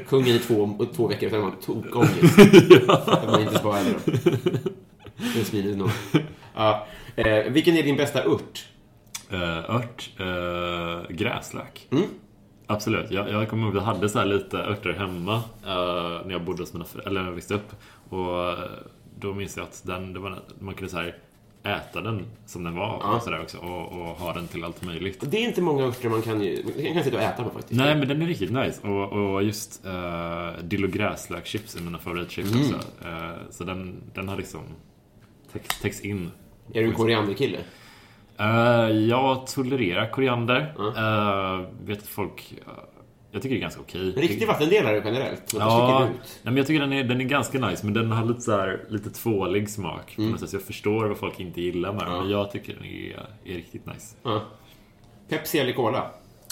[0.00, 2.88] Kungen i två, två veckor, sen var det tokångest.
[2.88, 4.00] Att man inte sparade dem.
[5.34, 5.90] Det är smidigt nog.
[6.54, 6.86] Ja.
[7.16, 8.68] Eh, vilken är din bästa ört?
[9.32, 11.88] Uh, ört, uh, gräslök.
[11.90, 12.04] Mm.
[12.66, 13.10] Absolut.
[13.10, 16.44] Jag, jag kommer ihåg att jag hade så här lite örter hemma uh, när jag
[16.44, 17.72] bodde hos mina föräldrar, eller när jag växte upp.
[18.08, 18.64] Och uh,
[19.18, 21.18] då minns jag att den, det var, man kunde så här
[21.64, 23.16] äta den som den var Ja.
[23.16, 23.58] och sådär också.
[23.58, 25.18] Och, och ha den till allt möjligt.
[25.30, 27.80] Det är inte många örter man kan, ju, man kan sitta och äta på faktiskt.
[27.80, 28.88] Nej, men den är riktigt nice.
[28.88, 32.66] Och, och just uh, dill och gräslökchips är mina favoritchips Mm.
[32.66, 32.78] också.
[33.08, 34.60] Uh, så den, den har liksom
[35.52, 36.30] täcks, täcks in.
[36.74, 37.58] Är du en korianderkille?
[38.40, 40.74] Uh, jag tolererar koriander.
[40.78, 40.84] Ja.
[41.60, 42.54] Uh, vet att folk...
[43.34, 44.00] Jag tycker det är ganska okej.
[44.16, 45.42] En riktig vattendelare generellt.
[45.54, 46.40] Ja, sticker nej, ut.
[46.42, 48.84] men jag tycker den är, den är ganska nice, men den har lite, så här,
[48.88, 50.16] lite tvålig smak.
[50.40, 52.16] Sätt, så jag förstår vad folk inte gillar med den, Mm.
[52.16, 52.22] Ja.
[52.22, 54.16] men jag tycker den är, är riktigt nice.
[54.22, 54.42] Ja.
[55.28, 56.10] Pepsi eller Cola?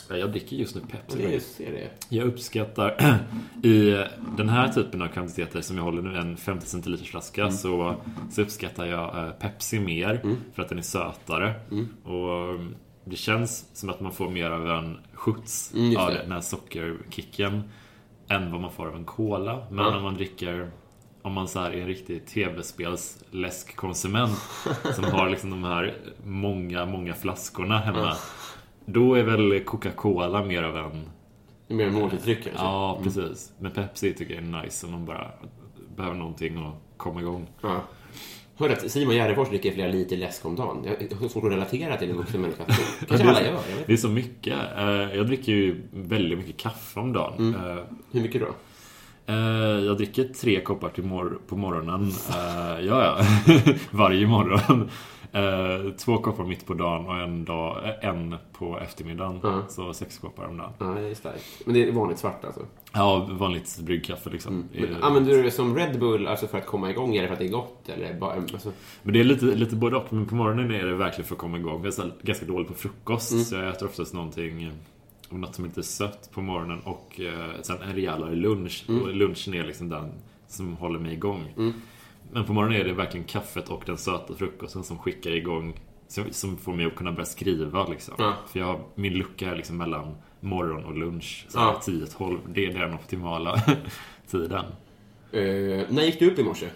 [0.09, 1.25] Ja, Jag dricker just nu Pepsi.
[1.25, 1.61] Är just.
[2.09, 3.19] Jag uppskattar
[3.63, 4.05] i
[4.37, 7.53] den här typen av kvantiteter som jag håller nu, en 50 centiliters flaska, Mm.
[7.55, 7.97] så,
[8.31, 10.21] så uppskattar jag eh, Pepsi mer
[10.55, 11.55] för att den är sötare.
[11.71, 11.89] Mm.
[12.05, 16.33] Och mm, det känns som att man får mer av en skjuts Mm, av den
[16.33, 17.63] här sockerkicken
[18.29, 19.67] än vad man får av en cola.
[19.71, 19.97] Men Ja.
[19.97, 20.71] om man dricker
[21.23, 24.39] om man så här är en riktig tv-spelsläskkonsument
[24.95, 28.15] som har liksom de här många, många flaskorna hemma.
[28.85, 31.09] Då är väl Coca-Cola mer av en
[31.69, 32.63] mer en måltidsdryck kanske?
[32.65, 33.53] Ja, precis.
[33.59, 35.31] Men Pepsi tycker jag är nice om man bara
[35.97, 37.47] behöver någonting att komma igång.
[37.61, 37.81] Ja.
[38.63, 40.87] Hörde att Simon Gärdenfors dricker flera liter läsk om dagen.
[41.11, 42.65] Jag har svårt att relatera till en vuxen människa.
[43.09, 44.55] Kanske alla gör, Det är så mycket.
[44.79, 44.85] Eh,
[45.17, 47.55] Jag dricker ju väldigt mycket kaffe om dagen.
[47.55, 47.77] Eh,
[48.13, 48.47] Hur mycket då?
[49.33, 49.37] eh,
[49.85, 52.13] Jag dricker tre koppar till mor- på morgonen.
[52.31, 53.17] Ja, ja.
[53.91, 54.91] Varje morgon.
[55.35, 59.41] Eh, två koppar mitt på dagen och en, dag, eh, en på eftermiddagen.
[59.43, 59.63] Ja.
[59.69, 60.73] Så sex koppar om dagen.
[60.79, 61.45] Ja, det är starkt.
[61.65, 62.61] Men det är vanligt svart alltså?
[62.93, 64.65] Ja, vanligt bryggkaffe liksom.
[64.73, 67.33] Men Eh, använder du det som Red Bull alltså för att komma igång eller för
[67.33, 67.89] att det är gott?
[67.89, 70.13] Eller bara, alltså, Men det är lite, lite både och.
[70.13, 71.85] Men på morgonen är det verkligen för att komma igång.
[71.85, 73.47] Jag är ganska dålig på frukost.
[73.49, 74.73] Så jag äter oftast någonting, eh,
[75.31, 76.81] något som är lite sött på morgonen.
[76.81, 78.85] Och eh, sen en rejälare lunch.
[78.89, 80.13] Och lunchen är liksom den
[80.49, 81.73] som håller mig igång.
[82.33, 85.81] Men på morgonen är det verkligen kaffet och den söta frukosten som skickar igång.
[86.09, 88.15] Som, som får mig att kunna börja skriva liksom.
[88.19, 88.35] Ja.
[88.49, 91.47] För jag, har- min lucka är liksom mellan morgon och lunch.
[91.49, 91.81] Så Ja.
[91.85, 92.39] 10-12.
[92.49, 93.63] Det är den optimala
[94.31, 94.65] tiden.
[95.33, 95.41] eh,
[95.91, 96.67] när gick du upp i morse?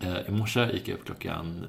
[0.00, 1.66] Eh, I morse gick jag upp klockan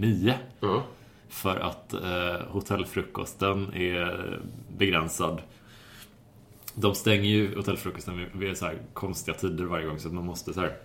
[0.00, 0.34] nio.
[0.60, 0.82] Ja.
[1.28, 4.40] För att eh, hotellfrukosten är
[4.78, 5.42] begränsad.
[6.74, 10.52] De stänger ju hotellfrukosten vid, så här konstiga tider varje gång så att man måste
[10.54, 10.76] så här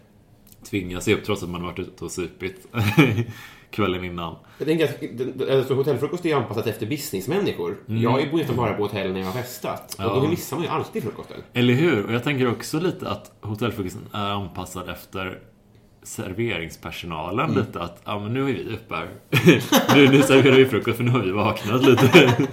[0.64, 2.68] tvinga sig upp trots att man varit ute och supit
[3.70, 4.36] kvällen innan.
[4.58, 7.78] Jag tänker att alltså, hotellfrukost är ju anpassat efter businessmänniskor.
[7.86, 9.96] Jag har ju nästan bara på hotell när jag har festat.
[9.98, 10.20] Och Ja.
[10.22, 11.38] då missar man ju alltid frukosten.
[11.54, 12.06] Eller hur?
[12.06, 15.40] Och jag tänker också lite att hotellfrukosten är anpassad efter
[16.04, 19.08] serveringspersonalen lite att ja men nu är vi uppe här.
[19.96, 22.34] nu, nu serverar vi frukost för nu har vi vaknat lite.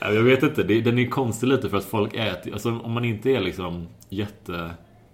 [0.00, 2.92] Ja, jag vet inte, det, den är konstig lite för att folk äter alltså om
[2.92, 4.70] man inte är liksom jätte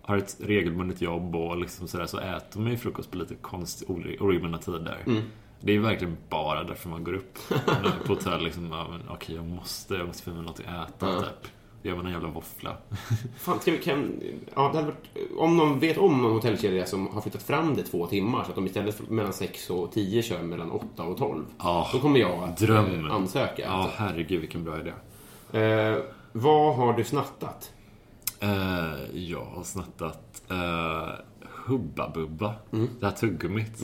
[0.06, 3.82] har ett regelbundet jobb och liksom sådär så äter man ju frukost på lite konst,
[3.88, 4.98] ore- oregelbundna tider.
[5.60, 7.38] Det är verkligen bara därför man går upp
[8.06, 11.50] på hotell liksom, okej jag måste, jag måste få mig något att äta typ.
[11.82, 12.76] Då gör man en jävla våffla.
[13.38, 14.20] Fan, vi, kan,
[14.54, 14.96] ja, det varit,
[15.38, 18.54] om någon vet om någon hotellkedja som har flyttat fram det två timmar så att
[18.54, 21.44] de istället för mellan 6 och 10 kör mellan 8 och 12.
[21.58, 23.06] Ja, då kommer jag att dröm.
[23.06, 23.62] eh, ansöka.
[23.62, 24.92] Ja, herregud vilken bra idé.
[25.60, 25.98] Eh,
[26.32, 27.72] vad har du snattat?
[28.44, 31.12] Eh, jag har snattat uh,
[31.66, 32.54] Hubba Bubba.
[33.00, 33.82] Det här tuggummit.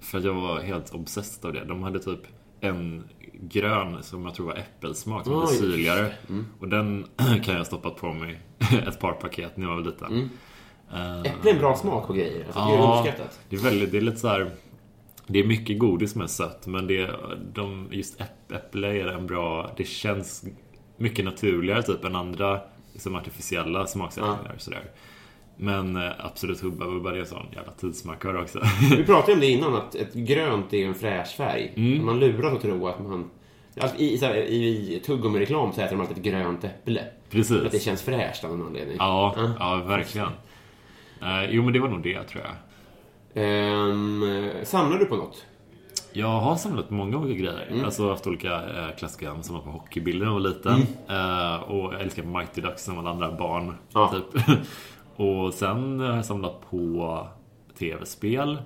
[0.00, 1.64] För att jag var helt obsessed av det.
[1.64, 2.20] De hade typ
[2.60, 6.12] en grön som jag tror var äppelsmak som var syrligare.
[6.60, 8.40] Och den kan jag ha stoppat på mig
[8.88, 10.30] ett par paket när jag var liten.
[10.92, 12.44] Eh, Äpple är en bra smak på grejer.
[12.44, 13.40] Alltså, det är Ja, underskattat.
[13.48, 14.50] det är väldigt, det är lite så här.
[15.26, 17.10] Det är mycket godis som är sött, men det
[17.52, 19.70] de, just äpp, äpple är en bra...
[19.76, 20.44] Det känns
[20.96, 22.60] mycket naturligare typ än andra
[22.98, 24.54] liksom artificiella smaksättningar.
[24.58, 24.90] Sådär.
[25.56, 28.60] Men eh, absolut Hubba Bubba, det är en sån jävla tidsmarkör också.
[28.96, 31.72] Vi pratade om det innan, att ett grönt är en fräsch färg.
[31.76, 32.06] Mm.
[32.06, 33.30] Man luras att tro att man...
[33.80, 37.04] Alltså, I, här, i, i tuggummi-reklam så äter de alltid ett grönt äpple.
[37.30, 37.58] Precis.
[37.58, 38.96] För att det känns fräscht av någon anledning.
[38.98, 40.28] Ja, ja verkligen.
[41.22, 42.54] Eh, jo, men det var nog det, tror jag.
[43.44, 44.24] Ehm,
[44.62, 45.46] samlar du på något?
[46.12, 47.84] Jag har samlat många olika grejer.
[47.84, 50.80] Alltså jag har haft olika eh, klassiska samlat på hockeybilder när jag var liten.
[51.08, 53.74] Eh, och jag älskar Mighty Ducks som alla andra barn.
[53.94, 54.12] Ja.
[54.14, 54.42] Typ.
[55.16, 57.26] och sen har jag samlat på
[57.78, 58.58] tv-spel.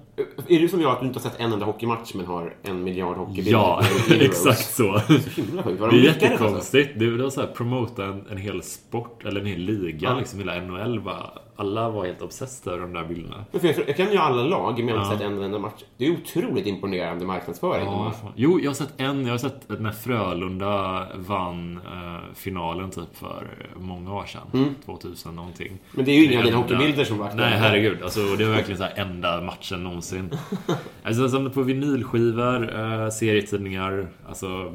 [0.48, 2.84] Är du som jag att du inte har sett en enda hockeymatch men har en
[2.84, 3.52] miljard hockeybilder?
[3.52, 3.82] Ja,
[4.20, 4.98] exakt så.
[5.36, 5.80] Himla sjukt.
[5.80, 6.26] Var Det de är alltså?
[6.26, 6.98] jättekonstigt.
[6.98, 10.18] Det var så här, promota en, en hel sport, eller en hel liga, Ja.
[10.18, 11.00] liksom hela NHL.
[11.00, 13.44] Bara, alla var helt obsessed över de där bilderna.
[13.50, 15.58] Men för jag, jag kan ju alla lag, men jag har inte sett en enda
[15.58, 15.82] match.
[15.96, 17.84] Det är otroligt imponerande marknadsföring.
[17.84, 19.26] Ja, jo, jag har sett en.
[19.26, 24.74] Jag har sett när Frölunda vann eh, finalen typ för många år sedan.
[24.84, 25.78] 2000 någonting.
[25.92, 27.50] Men det är ju inga dina hockeybilder som var aktuella.
[27.50, 28.02] Nej, herregud.
[28.02, 30.30] Alltså, det var verkligen så här enda matchen någonsin.
[31.02, 34.08] alltså, samlar på vinylskivor, eh, serietidningar.
[34.28, 34.74] Alltså,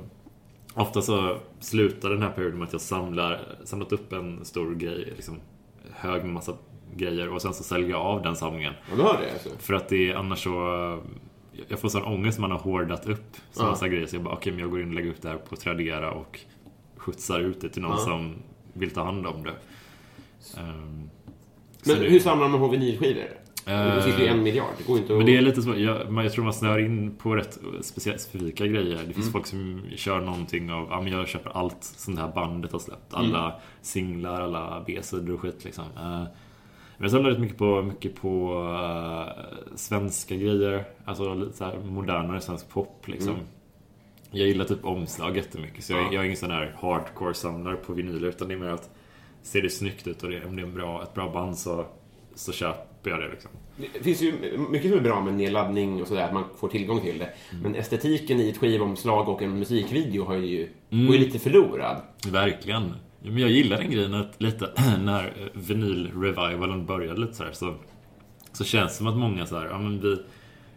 [0.73, 5.13] ofta så slutar den här perioden med att jag samlar, samlat upp en stor grej,
[5.15, 5.39] liksom,
[5.97, 6.53] hög med massa
[6.95, 8.73] grejer och sen så säljer jag av den samlingen.
[8.89, 9.49] Ja, du hör det alltså.
[9.59, 10.49] För att det är annars så...
[11.67, 14.05] Jag får sån ångest man har hårdat upp så massa grejer.
[14.07, 16.11] Så jag bara, okej, men jag går in och lägger upp det här på Tradera
[16.11, 16.39] och
[16.97, 17.97] skjutsar ut det till någon Ja.
[17.97, 18.35] som
[18.73, 19.53] vill ta hand om det.
[20.39, 21.09] Så Men
[21.83, 23.23] det- hur samlar man på vinylskivor?
[23.67, 24.67] Eh, det finns ju en miljard.
[24.77, 25.17] Det går inte att...
[25.17, 28.97] Men det är lite så, jag, jag tror man snör in på rätt specifika grejer.
[29.07, 29.31] Det finns Mm.
[29.31, 32.79] folk som kör någonting av, ja men jag köper allt som det här bandet har
[32.79, 33.13] släppt.
[33.13, 33.59] Alla Mm.
[33.81, 35.83] singlar, alla B-sidor och skit liksom.
[35.95, 36.23] Eh,
[36.99, 38.53] Men jag samlar rätt mycket på, mycket på
[38.87, 39.43] eh,
[39.75, 40.83] svenska grejer.
[41.05, 43.33] Alltså lite så här modernare svensk pop liksom.
[43.33, 43.45] Mm.
[44.31, 45.83] Jag gillar typ omslag jättemycket.
[45.83, 46.05] Så jag, Ja.
[46.11, 48.27] jag är ingen sån här hardcore-samlare på vinyler.
[48.27, 48.89] Utan det är mer att
[49.43, 51.85] ser det snyggt ut och det, om det är en bra, ett bra band så,
[52.35, 53.51] så köper det liksom.
[53.93, 54.33] Det finns ju
[54.69, 57.29] mycket som är bra med nedladdning och sådär, att man får tillgång till det.
[57.51, 57.63] Mm.
[57.63, 61.05] Men estetiken i ett skivomslag och en musikvideo har ju, Mm.
[61.07, 62.01] går ju lite förlorad.
[62.31, 62.93] Verkligen.
[63.21, 64.71] Men jag gillar den grejen att lite
[65.03, 67.73] när vinyl-revivalen började lite så här, så,
[68.51, 70.17] så känns det som att många så här, ja men vi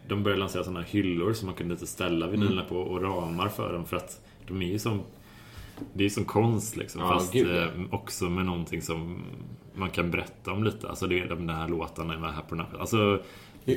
[0.07, 3.47] de började lansera sådana här hyllor som man kunde lite ställa vinylerna på och ramar
[3.49, 5.01] för dem för att de är ju som
[5.93, 9.23] det är ju som konst liksom Ja, fast eh, också med någonting som
[9.73, 10.89] man kan berätta om lite.
[10.89, 12.79] Alltså det är de här låtarna med här på den här.
[12.79, 12.97] Alltså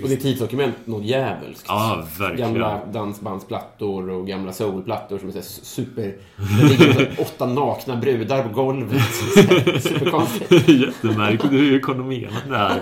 [0.02, 1.64] Och det är tidsdokument något djävulskt.
[1.68, 2.52] Ja, verkligen.
[2.52, 6.14] Gamla dansbandsplattor och gamla soulplattor som är så super...
[6.61, 9.02] Det ligger åtta nakna brudar på golvet.
[9.83, 10.68] Superkonstigt.
[10.68, 12.80] Jättemärkligt hur ekonomerat det här.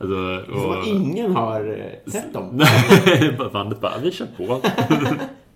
[0.00, 2.48] Alltså, Som att ingen har eh, sett dem.
[3.06, 4.60] Nej, bandet bara, vi kör på.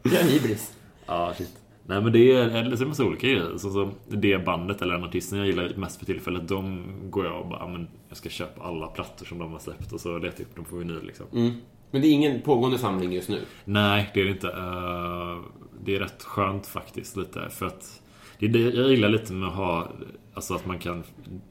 [0.03, 0.73] Det är hybris.
[1.07, 1.62] Ja, shit.
[1.87, 3.51] Nej men det är, så är det massa olika grejer.
[3.57, 7.41] Så, så det bandet eller den artisten jag gillar mest för tillfället, de går jag
[7.41, 10.19] och bara, "Ja, men jag ska köpa alla plattor som de har släppt och så
[10.19, 11.27] letar jag upp dem på vinyl liksom.
[11.33, 11.51] Mm.
[11.91, 13.39] Men det är ingen pågående samling just nu.
[13.65, 14.49] Nej, det är det inte.
[14.49, 15.39] Eh,
[15.85, 17.49] Det är rätt skönt faktiskt lite.
[17.51, 18.03] För att
[18.39, 19.89] det är det jag gillar lite med att ha,
[20.35, 21.03] alltså att man kan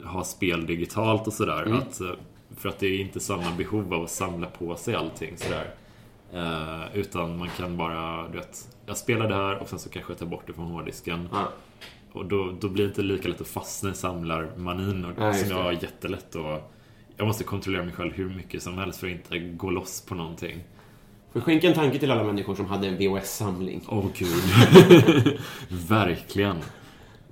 [0.03, 1.73] ha spel digitalt och sådär.
[1.73, 2.07] Att, eh,
[2.57, 5.67] För att det är inte samma behov av att samla på sig allting sådär.
[6.33, 10.11] Eh, Utan man kan bara, du vet, jag spelar det här och sen så kanske
[10.11, 11.29] jag tar bort det från hårddisken.
[11.31, 11.49] Ja.
[12.11, 15.05] Och då, då blir det inte lika lätt att fastna i samlarmanin.
[15.05, 16.71] Och, just som jag har jättelätt att...
[17.17, 20.15] Jag måste kontrollera mig själv hur mycket som helst för att inte gå loss på
[20.15, 20.63] någonting.
[21.33, 23.81] Får skänka en tanke till alla människor som hade en VHS-samling.
[23.87, 25.39] Åh gud.
[25.89, 26.57] Verkligen.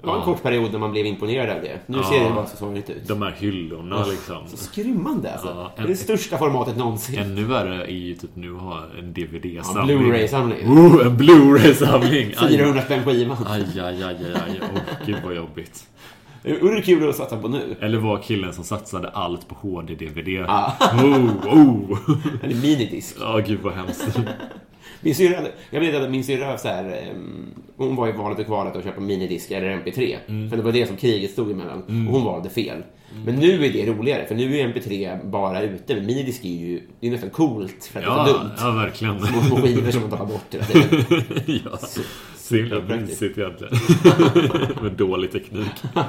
[0.02, 1.80] Det var en kort period när man blev imponerad av det.
[1.86, 2.04] Nu Ja.
[2.04, 3.08] ser det bara så sorgligt ut.
[3.08, 4.48] De här hyllorna liksom.
[4.48, 5.48] Så skrymmande alltså.
[5.48, 7.20] Ja, det är det största formatet någonsin.
[7.20, 9.98] Ännu värre är ju typ nu att ha en Ja, DVD-samling.
[9.98, 10.68] Blu-ray-samling.
[10.68, 12.34] Oh, en Blu-ray-samling!
[12.38, 13.38] Aj, 400 spänn skivan.
[13.48, 14.62] aj, aj, aj, aj, aj.
[14.76, 15.86] Åh, gud vad jobbigt.
[16.62, 17.76] Vore kul att satsa på nu?
[17.82, 20.46] Eller var killen som satsade allt på HD-DVD.
[20.48, 20.72] Ah.
[20.94, 22.00] Oh, oh!
[22.44, 23.16] Eller minidisk.
[23.20, 24.20] Ja, gud vad hemskt.
[25.02, 27.46] Min syrra, jag vet att min syrra så här, ehm,
[27.78, 30.18] hon var i valet och kvalet att köpa minidisk eller MP3.
[30.28, 30.50] Mm.
[30.50, 31.84] För det var det som kriget stod emellan.
[32.08, 32.84] Och hon valde fel.
[33.26, 35.96] Men nu är det roligare, för nu är MP3 bara ute.
[35.96, 38.52] Men minidisk är ju det är nästan coolt för att det är så Ja, dumt.
[38.60, 39.20] ja verkligen.
[39.20, 41.06] Små, små skivor som man tappar bort hela tiden.
[41.72, 43.22] ja, så himla Superpraktiskt.
[43.22, 43.74] mysigt egentligen.
[44.84, 45.68] Med dålig teknik.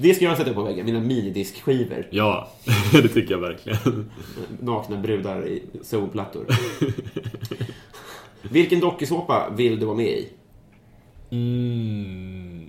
[0.00, 2.06] Det ska jag sätta upp på väggen, mina minidiskskivor.
[2.10, 2.48] Ja,
[2.92, 4.10] det tycker jag verkligen.
[4.60, 6.46] Nakna brudar i soulplattor.
[8.42, 10.28] Vilken dokusåpa vill du vara med i?
[11.30, 12.66] Mm,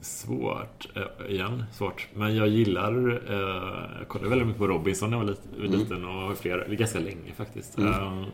[0.00, 0.88] svårt.
[0.96, 2.08] Eh, igen, svårt.
[2.14, 3.22] Men jag gillar...
[3.30, 6.98] Eh, jag kollade väldigt mycket på Robinson när jag var lit, liten och fler, ganska
[6.98, 7.78] länge faktiskt.
[7.78, 8.24] Eh,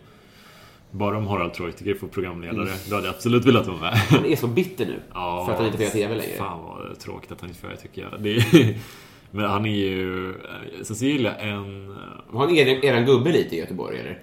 [0.91, 3.95] bara om Harald Treutiger får programledare, då hade jag absolut velat vara med.
[3.95, 5.01] Han är så bitter nu.
[5.15, 6.39] Ja, för att han inte får göra TV längre.
[6.39, 8.23] Fan vad tråkigt att han inte får göra tycker jag.
[8.23, 8.45] Det
[9.31, 10.35] men han är ju...
[10.83, 11.97] Sen så gillar jag en...
[12.33, 14.19] Har han er, eran gubbe lite i Göteborg, eller?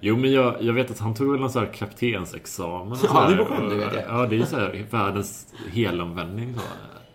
[0.00, 2.98] Jo, men jag, jag vet att han tog väl någon sån här kaptensexamen.
[3.02, 4.04] Ja, så det är på skämt, det vet jag.
[4.08, 6.54] Ja, det är ju så här världens helomvändning.
[6.54, 6.60] Så.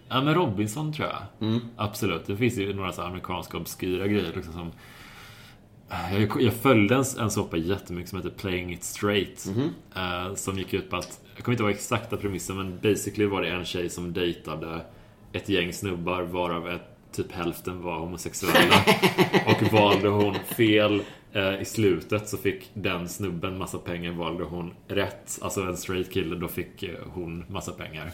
[0.09, 1.47] Ja, men Robinson tror jag.
[1.47, 1.61] Mm.
[1.75, 2.27] Absolut.
[2.27, 4.71] Det finns ju några så amerikanska obskyra grejer liksom som...
[5.89, 9.45] Jag, jag följde en, en såpa jättemycket som heter Playing It Straight.
[9.45, 9.69] Mhm.
[9.95, 13.41] eh, som gick ut på att, jag kommer inte ihåg exakta premissen, men basically var
[13.41, 14.81] det en tjej som dejtade
[15.33, 18.75] ett gäng snubbar varav ett, typ hälften var homosexuella.
[19.47, 21.01] och valde hon fel
[21.33, 24.11] eh, i slutet så fick den snubben massa pengar.
[24.11, 28.11] Valde hon rätt, alltså en straight kille, då fick eh, hon massa pengar.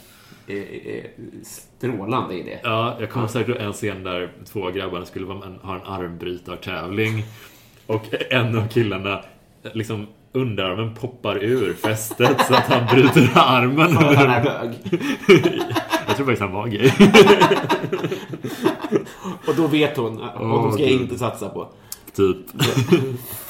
[1.44, 2.60] Strålande idé.
[2.64, 7.24] Ja, jag kommer säkert ihåg en scen där två grabbarna skulle vara ha en armbrytartävling.
[7.88, 9.22] Och en av killarna,
[9.74, 13.90] liksom underarmen poppar ur fästet så att han bryter armen.
[13.90, 14.72] För att han är bög.
[16.08, 16.92] Jag tror faktiskt han var gay.
[19.48, 21.68] Och då vet hon att honom Åh, ska jag inte satsa på.
[22.16, 22.38] typ.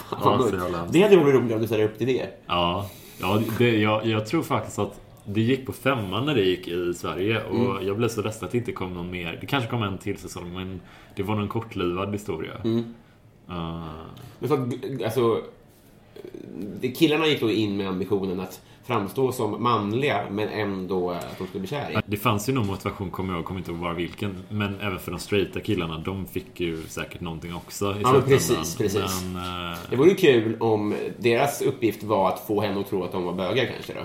[0.09, 2.25] Fan, Ja, det hade varit roligare om du ställer upp till det.
[2.47, 2.89] Ja,
[3.21, 6.93] ja det, jag, jag tror faktiskt att det gick på femman när det gick i
[6.93, 9.37] Sverige och jag blev så ledsen att det inte kom någon mer.
[9.41, 10.81] Det kanske kom en till säsong men
[11.15, 12.53] det var någon kortlivad historia.
[13.51, 13.85] Uh,
[14.39, 15.41] Men så, att, alltså,
[16.95, 21.59] killarna gick då in med ambitionen att framstå som manliga men ändå att de skulle
[21.59, 21.97] bli kär i.
[22.05, 24.43] Det fanns ju någon motivation, kommer jag kommer inte ihåg bara vilken.
[24.49, 28.21] Men även för de straighta killarna, de fick ju säkert någonting också i Ja, men
[28.21, 29.23] precis, precis.
[29.33, 33.03] Men, eh, Det vore ju kul om deras uppgift var att få henne att tro
[33.03, 33.99] att de var bögar kanske då.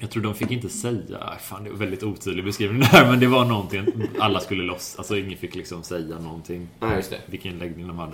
[0.00, 3.26] Jag tror de fick inte säga, fan det är väldigt otydlig beskrivning där, men det
[3.26, 3.86] var någonting,
[4.18, 4.94] alla skulle loss.
[4.98, 6.68] Alltså ingen fick liksom säga någonting.
[6.80, 7.18] Ja, just det.
[7.26, 8.12] Vilken läggning de hade.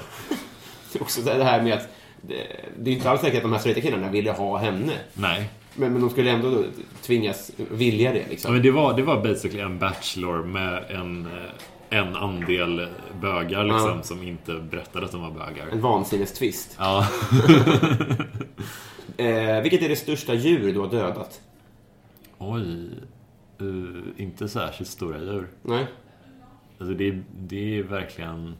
[0.92, 1.88] Det är också det här med att
[2.78, 4.92] det, är inte alls säkert att de här straighta killarna ville ha henne.
[5.14, 5.48] Nej.
[5.74, 6.64] Men, men de skulle ändå då
[7.02, 8.52] tvingas vilja det Ja, liksom.
[8.52, 11.26] men det var, det var basically en bachelor med en,
[11.90, 12.86] eh, en andel
[13.20, 14.02] bögar liksom, Ja.
[14.02, 15.66] som inte berättade att de var bögar.
[15.72, 16.76] En vansinnestvist.
[16.78, 17.06] Ja.
[19.18, 21.40] Eh, vilket är det största djur du har dödat?
[22.38, 22.88] Oj.
[23.62, 25.48] Uh, inte särskilt stora djur.
[25.62, 25.86] Nej.
[26.78, 28.54] Alltså det, är- det är verkligen...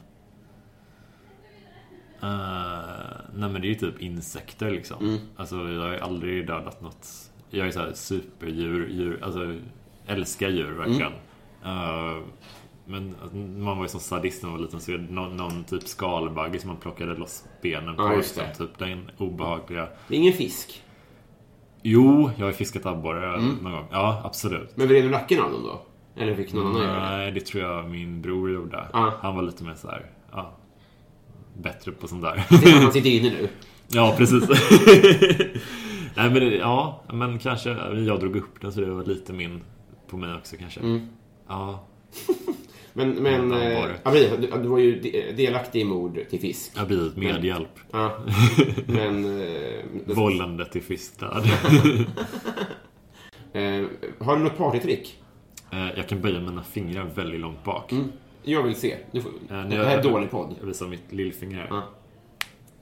[2.23, 5.19] Uh, nej men det är ju typ insekter liksom.
[5.37, 7.09] Alltså jag har ju aldrig dödat något.
[7.51, 9.55] Jag är så här superdjur, djur, alltså
[10.07, 11.13] älskar djur verkligen.
[11.65, 12.23] Uh,
[12.85, 13.15] Men
[13.63, 14.81] man var ju som sadist när man var liten.
[14.81, 18.03] Så någon, någon typ skalbagge som man plockade loss benen på.
[18.03, 19.89] Ja, just liksom, Typ den obehagliga.
[20.09, 20.83] Det är ingen fisk.
[21.89, 23.55] Jo, jag har fiskat abborre Mm.
[23.63, 23.87] någon gång.
[23.91, 24.77] Ja, absolut.
[24.77, 25.81] Men vred du nacken av dem då?
[26.23, 27.17] Eller fick någon annan göra det?
[27.17, 28.89] Nej, det tror jag min bror gjorde.
[28.93, 29.13] Ja.
[29.21, 30.57] Han var lite mer så här, ja,
[31.59, 32.37] bättre på sånt där.
[32.81, 33.49] Han sitter inne nu.
[33.89, 34.49] ja, precis.
[36.17, 37.71] Nej, men det, ja, men kanske
[38.07, 39.61] jag drog upp den så det var lite min
[40.09, 40.81] på mig också kanske.
[40.81, 41.07] Mm.
[41.49, 41.87] Ja,
[42.97, 44.31] Men, men Ja, eh, ja, precis.
[44.41, 46.73] du, du var ju de- delaktig i mord till fisk.
[46.75, 47.69] jag har blivit medhjälp.
[47.93, 48.19] Ja.
[48.87, 49.41] Men...
[49.43, 51.45] Eh, Vållande till fiskdöd.
[53.53, 53.85] eh,
[54.19, 55.19] har du något partytrick?
[55.73, 57.93] Eh, jag kan böja mina fingrar väldigt långt bak.
[57.93, 58.13] Mm.
[58.43, 58.97] Jag vill se.
[59.11, 60.55] Du får, Eh, det här är dålig podd.
[60.61, 61.67] Jag visar mitt lillfinger här.
[61.71, 61.83] Ja.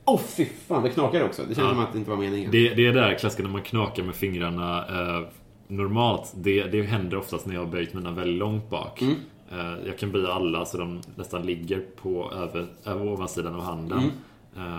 [0.05, 0.83] Åh, oh, fy fan.
[0.83, 1.43] Det knakar också.
[1.43, 1.71] Det känns Ja.
[1.75, 2.51] som att det inte var meningen.
[2.51, 5.27] Det, det är där klassiska när man knakar med fingrarna eh,
[5.69, 6.33] normalt.
[6.37, 9.03] Det, det händer oftast när jag har böjt mina väldigt långt bak.
[9.03, 9.15] Mm.
[9.55, 13.99] Eh, jag kan böja alla så de nästan ligger på över, över ovansidan av handen.
[13.99, 14.11] Mm.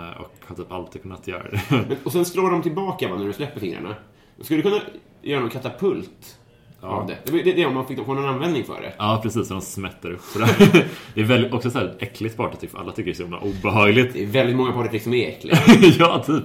[0.03, 1.61] Eh, och har typ alltid kunnat göra det.
[1.69, 3.95] Men, och sen slår de tillbaka va, när du släpper fingrarna.
[4.41, 4.81] Skulle du kunna
[5.21, 6.39] göra någon katapult
[6.81, 7.17] av det?
[7.23, 8.93] Det, det, det är om man fick få någon användning för det.
[8.97, 9.47] ja, precis.
[9.47, 10.85] Så de smätter upp sådär.
[11.13, 13.39] Det är väldigt, också så här äckligt partytrick för alla tycker det är så himla
[13.39, 14.13] obehagligt.
[14.13, 15.57] Det är väldigt många partytrick som är äckliga.
[15.99, 16.43] ja, typ.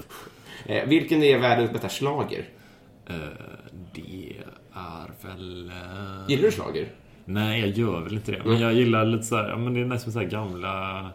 [0.67, 2.45] Eh, vilken är världens bästa slager?
[3.07, 3.15] Eh,
[3.93, 4.35] det
[4.75, 5.69] är väl...
[5.69, 6.89] eh, Gillar du slager?
[7.25, 8.43] Nej, jag gör väl inte det.
[8.45, 11.07] Men jag gillar lite så här, ja men det är nästan så här gamla...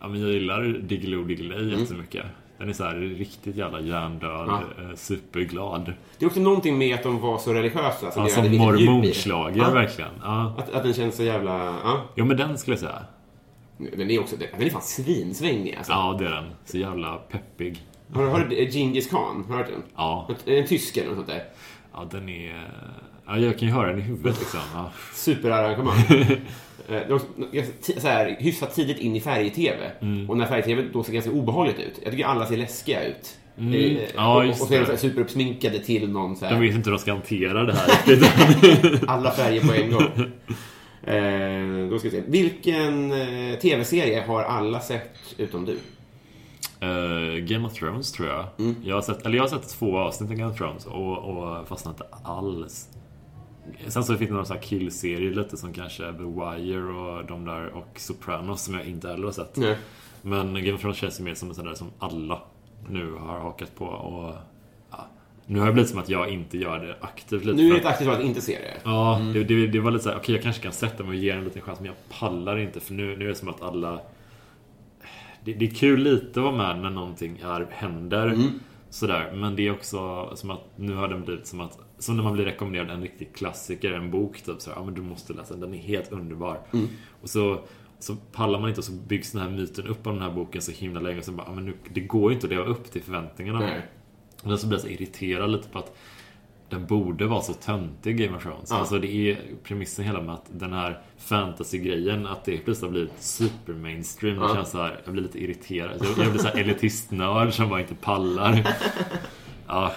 [0.00, 2.24] Ja men jag gillar Diggiloo Diggiley jättemycket.
[2.58, 4.62] Den är så här riktigt jävla hjärndöd, Ja.
[4.78, 5.92] eh, superglad.
[6.18, 8.10] Det är också någonting med att de var så religiösa.
[8.10, 9.70] Så Ja, som mormonslager Ja.
[9.70, 10.10] verkligen.
[10.22, 10.54] Ja.
[10.58, 11.52] Att, att den känns så jävla...
[11.84, 12.00] Ja.
[12.14, 13.02] Jo men den skulle jag säga.
[13.96, 14.36] Den är också...
[14.36, 15.92] Den är fan svinsvängig alltså.
[15.92, 16.44] Ja, det är den.
[16.64, 17.82] Så jävla peppig.
[18.14, 19.44] Har, du- du Genghis Khan?
[19.48, 19.82] Har du hört den?
[19.96, 21.42] Ja, En, en tysk eller något sånt där.
[21.92, 22.70] ja den är...
[23.28, 24.60] Ja, jag kan ju höra den i huvudet liksom.
[24.74, 24.90] Ja.
[25.14, 25.96] Superarrangemang.
[26.90, 27.00] Eh,
[27.82, 29.90] ti- så här, hyfsat tidigt in i färg-tv.
[30.00, 30.30] Mm.
[30.30, 32.00] Och när färg-tv då ser ganska obehagligt ut.
[32.02, 33.38] Jag tycker alla ser läskiga ut.
[33.58, 33.74] Mm.
[33.74, 36.60] Eh, Ja, och, och så är de så här superuppsminkade till någon så De här,
[36.60, 40.30] vet inte hur de ska hantera det här alla färger på en gång.
[41.14, 42.22] Eh, då ska vi se.
[42.26, 43.12] Vilken
[43.62, 45.78] tv-serie har alla sett utom du?
[46.80, 48.44] Eh, Game of Thrones tror jag.
[48.58, 48.76] Mm.
[48.84, 51.68] Jag, har sett, eller jag har sett två avsnitt av Game of Thrones och, och
[51.68, 52.88] fastnat inte alls.
[53.86, 57.44] Sen så finns det några så här killserier lite som kanske The Wire och de
[57.44, 59.56] där och Sopranos som jag inte heller har sett.
[59.56, 59.76] Nej.
[60.22, 62.42] Men Game of Thrones känns ju mer som en sån där som alla
[62.88, 64.34] nu har hakat på och
[64.90, 65.06] ja,
[65.46, 67.56] nu har det blivit som att jag inte gör det aktivt lite.
[67.56, 68.80] Nu är det ett aktivt att inte se det.
[68.84, 71.30] Ja, det, det, det var lite såhär, okej jag kanske kan sätta mig och ge
[71.30, 74.00] en liten chans men jag pallar inte för nu, nu är det som att alla
[75.44, 78.38] det, det är kul lite att vara med när någonting är, händer
[78.90, 82.22] Sådär, men det är också som att nu har den blivit som att Som när
[82.22, 85.32] man blir rekommenderad en riktig klassiker, en bok typ så här, ja men du måste
[85.32, 86.60] läsa den, den är helt underbar.
[87.22, 87.60] Och så
[87.98, 90.62] så pallar man inte och så byggs den här myten upp av den här boken
[90.62, 92.64] så himla länge och så bara, ja, men nu, det går ju inte att leva
[92.64, 93.58] upp till förväntningarna.
[93.58, 93.82] Nej.
[94.42, 95.96] och så blir jag så irriterad lite på att
[96.70, 98.72] den borde vara så töntig, Game of Thrones.
[98.72, 103.22] Alltså det är premissen hela med att den här fantasy-grejen, att det plötsligt har blivit
[103.22, 104.40] super mainstream.
[104.40, 105.96] Det känns så här, jag blir lite irriterad.
[106.00, 108.66] Jag, jag blir så här elitistnörd som bara inte pallar.
[109.70, 109.92] Ja,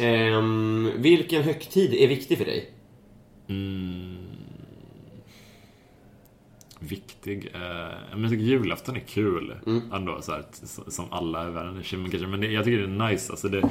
[0.00, 2.68] Ehm, vilken högtid är viktig för dig?
[6.78, 7.50] viktig.
[7.54, 7.60] Eh,
[8.12, 9.54] men jag tycker julafton är kul
[9.92, 10.44] ändå, så här,
[10.90, 12.28] som alla i världen känner kanske.
[12.28, 13.32] Men det, jag tycker det är nice.
[13.32, 13.68] Alltså det,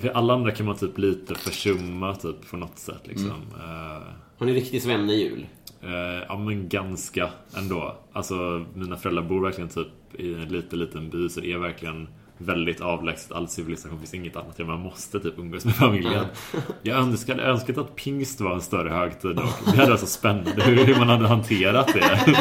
[0.00, 3.42] för alla andra kan man typ lite försumma typ på något sätt liksom.
[3.58, 4.02] Eh,
[4.38, 5.46] Har ni riktig svennejul?
[5.82, 7.96] Eh, ja men ganska ändå.
[8.12, 12.08] Alltså mina föräldrar bor verkligen typ i en liten, liten by så det är verkligen
[12.38, 13.32] väldigt avlägset.
[13.32, 14.58] All civilisation finns inget annat.
[14.58, 16.24] Man måste typ umgås med familjen.
[16.82, 20.62] Jag önskade önskat att pingst var en större högtid och det hade varit så spännande
[20.64, 22.36] hur, hur man hade hanterat det.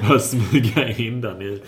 [0.08, 1.62] Bara smyga in den i...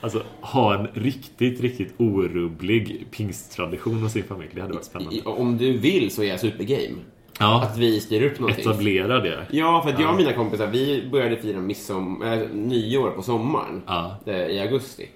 [0.00, 4.50] Alltså ha en riktigt, riktigt orubblig pingsttradition hos sin familj.
[4.54, 5.16] Det hade varit spännande.
[5.16, 6.96] I, om du vill så är jag supergame.
[7.40, 8.60] Ja, Att vi styr upp någonting.
[8.64, 9.46] etablera det.
[9.50, 13.82] Ja, för att jag och mina kompisar, vi började fira midsom, äh, nyår på sommaren.
[13.86, 14.16] Ja.
[14.26, 15.08] eh, I augusti.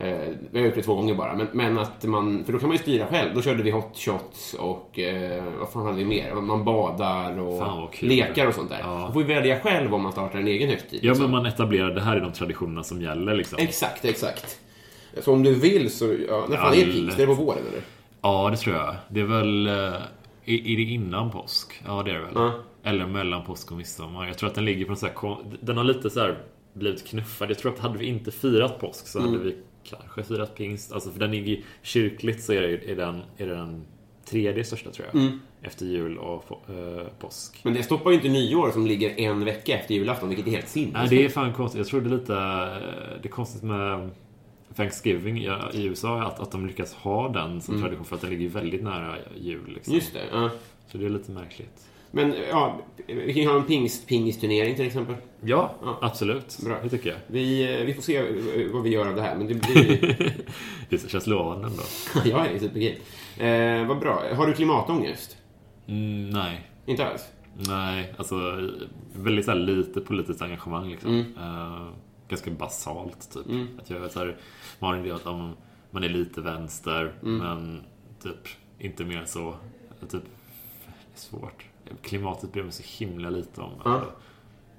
[0.00, 0.18] Eh,
[0.50, 1.34] vi har gjort det två gånger bara.
[1.36, 3.34] Men, men att man, för då kan man ju styra själv.
[3.34, 6.34] Då körde vi hot shots och eh, vad fan hade vi mer?
[6.34, 8.80] Man badar och lekar och sånt där.
[8.82, 9.04] Ja.
[9.06, 11.00] Då får vi välja själv om man startar en egen högtid.
[11.02, 11.22] Ja, liksom.
[11.22, 13.58] men man etablerar det här är de traditionerna som gäller liksom.
[13.58, 14.58] Exakt, exakt.
[15.20, 17.18] Så om du vill så, ja, när fan är All- pingst?
[17.18, 17.82] Är det på våren eller?
[18.22, 18.94] Ja, det tror jag.
[19.08, 19.66] Det är väl...
[19.66, 19.72] eh,
[20.46, 21.82] Är, är det innan påsk?
[21.86, 22.32] Ja, det är det väl.
[22.34, 22.52] Ja.
[22.84, 24.26] Eller mellan påsk och midsommar.
[24.26, 25.36] Jag tror att den ligger på en sån här...
[25.60, 26.38] Den har lite så här
[26.72, 27.50] blivit knuffad.
[27.50, 29.30] Jag tror att hade vi inte firat påsk så Mm.
[29.32, 30.92] hade vi kanske firat pingst.
[30.92, 33.84] Alltså för den ligger kyrkligt så är, det, är, den, är det den
[34.24, 35.22] tredje största tror jag.
[35.22, 35.40] Mm.
[35.62, 37.60] efter jul och på, eh, påsk.
[37.64, 40.64] Men det stoppar ju inte nyår som ligger en vecka efter julafton, vilket är helt
[40.64, 41.10] Nej, sinnessjukt.
[41.10, 41.78] det är fan konstigt.
[41.78, 42.34] Jag tror det är lite...
[42.34, 44.10] eh, Det är konstigt med
[44.76, 48.30] Thanksgiving i i USA att, att de lyckas ha den som tradition för att den
[48.30, 49.70] ligger väldigt nära jul.
[49.74, 49.90] Liksom.
[49.92, 50.00] Mm.
[50.00, 50.20] Just det.
[50.32, 50.50] Ja.
[50.88, 51.86] Så det är lite märkligt.
[52.14, 55.14] Men ja, vi kan ju ha en pingst, pingisturnering till exempel.
[55.40, 55.98] Ja, Ja.
[56.02, 56.58] absolut.
[56.64, 56.76] Bra.
[56.82, 57.18] Det tycker jag.
[57.26, 60.36] Vi, eh, vi får se eh, vad vi gör av det här, men det blir...
[60.88, 61.82] Det känns lovande ändå.
[62.38, 62.96] jag är superkeen.
[63.82, 64.22] Eh, vad bra.
[64.34, 65.36] Har du klimatångest?
[65.86, 66.70] Mm, nej.
[66.86, 67.24] Inte alls?
[67.68, 68.34] Nej, alltså
[69.16, 71.10] väldigt så här, lite politiskt engagemang liksom.
[71.10, 71.26] Mm.
[71.38, 71.88] Eh,
[72.28, 73.46] ganska basalt typ.
[73.80, 74.36] Att jag så här,
[74.78, 75.52] man har en idé att om
[75.90, 77.38] man är lite vänster, Mm.
[77.38, 77.82] men
[78.22, 78.48] typ
[78.78, 79.54] inte mer så.
[80.00, 80.16] Typ, det
[81.14, 81.64] är svårt.
[82.02, 83.72] Klimatet bryr mig så himla lite om.
[83.84, 84.02] Ja.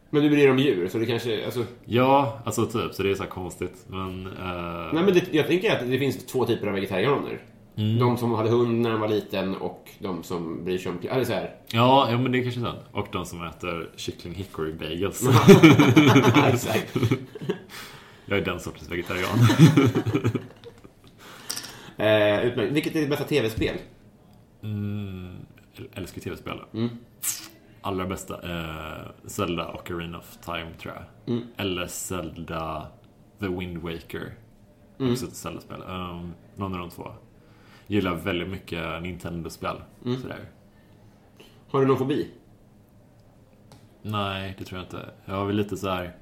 [0.09, 1.45] Men du bryr dig om djur, så det kanske...
[1.45, 2.93] Alltså, Ja, alltså typ.
[2.93, 3.85] Så det är så konstigt.
[3.87, 4.27] Men...
[4.27, 7.41] eh, nej, men det, jag tänker att det finns två typer av vegetarianer.
[7.77, 7.99] Mm.
[7.99, 10.99] De som hade hund när de var liten och de som bryr sig om...
[11.09, 11.55] Eller så här.
[11.71, 12.79] Ja, ja, men det är kanske sant.
[12.91, 15.27] Och de som äter kyckling hickory bagels.
[16.47, 16.95] Exakt.
[18.25, 19.39] jag är den sortens vegetarian.
[21.97, 22.71] Eh, utmärkt.
[22.71, 23.75] Vilket är ditt bästa tv-spel?
[24.63, 25.44] Mm,
[25.93, 26.59] älskar tv-spel.
[26.73, 26.89] Mm.
[27.81, 31.33] Allra bästa eh, Zelda och Arena of Time, tror jag.
[31.35, 31.47] Mm.
[31.57, 32.87] Eller Zelda
[33.39, 34.33] The Wind Waker.
[34.99, 35.11] Mm.
[35.11, 35.81] Också ett Zelda-spel.
[35.87, 37.11] Um, någon av de två.
[37.87, 39.81] Gillar väldigt mycket Nintendo-spel.
[40.05, 40.21] Mm.
[40.21, 40.49] Sådär.
[41.69, 42.31] Har du någon fobi?
[44.01, 45.09] Nej, det tror jag inte.
[45.25, 46.15] Jag har väl lite så här.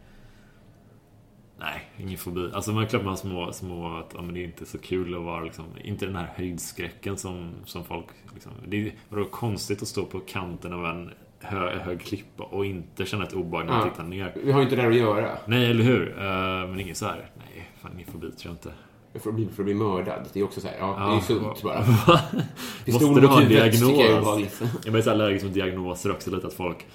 [1.64, 2.50] Nej, ingen fobi.
[2.54, 4.78] Alltså man är klart man har små, små att ja, men det är inte så
[4.78, 9.26] kul att vara liksom, inte den här höjdskräcken som, som folk liksom, Det är vadå,
[9.26, 13.66] konstigt att stå på kanten av en hö, hög klippa och inte känna ett obehag
[13.66, 13.90] när man Ja.
[13.90, 14.34] tittar ner.
[14.44, 15.30] Vi har ju inte där att göra.
[15.46, 16.18] Nej, eller hur?
[16.18, 16.24] Eh,
[16.70, 17.30] men ingen så här.
[17.38, 18.72] nej, fan ingen fobi tror jag inte.
[19.20, 20.28] För att bli, för att bli mördad.
[20.34, 21.80] Det är också så här, ja, det är Ja, sunt bara.
[22.88, 24.62] Måste du ha en huvudet tycker jag diagnos?
[24.86, 26.86] Jag är så allergisk mot diagnoser också lite att folk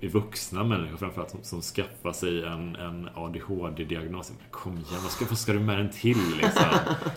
[0.00, 4.32] är vuxna människor framförallt som, som skaffar sig en, en ADHD-diagnos.
[4.50, 6.64] Kom igen, vad ska, vad ska du med den till liksom?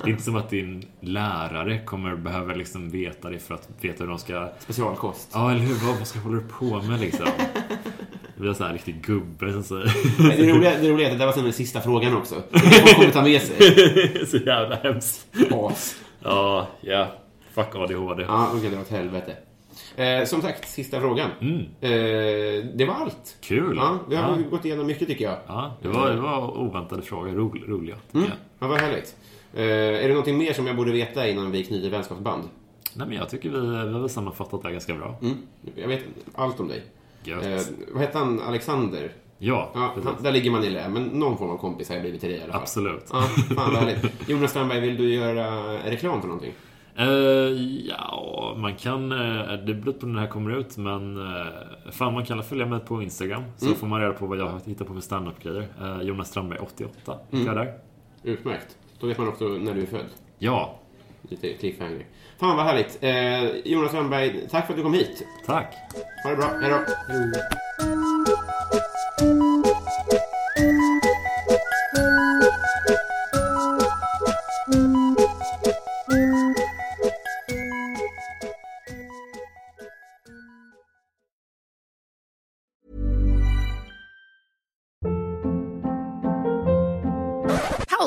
[0.03, 4.03] Det är inte som att din lärare kommer behöva liksom veta det för att veta
[4.03, 4.49] hur de ska...
[4.59, 5.29] Specialkost.
[5.33, 5.75] Ja, eller hur?
[5.87, 7.27] Vad, vad ska håller du på med liksom?
[8.35, 9.85] Det blir en sån här riktig gubbe som säger...
[10.37, 12.35] Det roliga, det roliga är att det var den sista frågan också.
[12.51, 14.27] Folk kommer ta med sig.
[14.27, 15.27] så jävla hemskt.
[15.51, 15.95] As.
[16.23, 17.07] Ja, ja.
[17.53, 18.23] Fuck ADHD.
[18.23, 19.35] Ja, okej, det var åt helvete.
[19.95, 21.29] Eh, som sagt, sista frågan.
[21.81, 21.89] Eh,
[22.73, 23.37] det var allt.
[23.41, 23.75] Kul.
[23.77, 24.37] Ja, vi har Ja.
[24.51, 25.37] gått igenom mycket tycker jag.
[25.47, 27.31] Ja, det var, det var oväntade frågor.
[27.31, 27.95] Ro, roliga.
[28.13, 28.25] Mm.
[28.27, 28.33] Ja.
[28.59, 29.15] Ja, vad härligt.
[29.53, 32.43] Eh, är det någonting mer som jag borde veta innan vi knyter vänskapsband?
[32.93, 35.15] Nej, men jag tycker vi, vi har sammanfattat det här ganska bra.
[35.21, 35.37] Mm.
[35.75, 36.03] Jag vet
[36.35, 36.81] allt om dig.
[37.23, 37.45] Gött.
[37.45, 37.61] Eh,
[37.93, 38.41] vad hette han?
[38.41, 39.11] Alexander?
[39.37, 42.21] Ja, Ja, där ligger man i lä, men någon form av kompis har jag blivit
[42.21, 42.61] till dig i alla fall.
[42.61, 43.05] Absolut.
[43.11, 44.29] Ja, fan vad härligt.
[44.29, 46.53] Jonas Strandberg, vill du göra reklam för någonting?
[46.97, 47.07] Eh,
[47.89, 49.11] ja, man kan...
[49.11, 51.17] Uh, det beror på när det här kommer ut, men...
[51.17, 51.45] Uh,
[51.91, 53.43] fan, man kan följa mig på Instagram.
[53.57, 53.77] Så Mm.
[53.77, 55.67] får man reda på vad jag har hittat på för standup-grejer.
[55.81, 57.19] Uh, Jonas Strandberg 88.
[57.31, 57.45] Mm.
[57.45, 57.73] Jag är där.
[58.23, 58.77] Utmärkt.
[58.99, 60.05] Då vet man också när du är född.
[60.37, 60.79] Ja,
[61.29, 62.05] Lite cliffhanger.
[62.39, 62.97] Fan vad härligt.
[63.03, 65.25] Eh, Jonas Strandberg, tack för att du kom hit.
[65.45, 65.73] tack.
[66.23, 66.45] Ha det bra.
[66.61, 66.79] Hej då.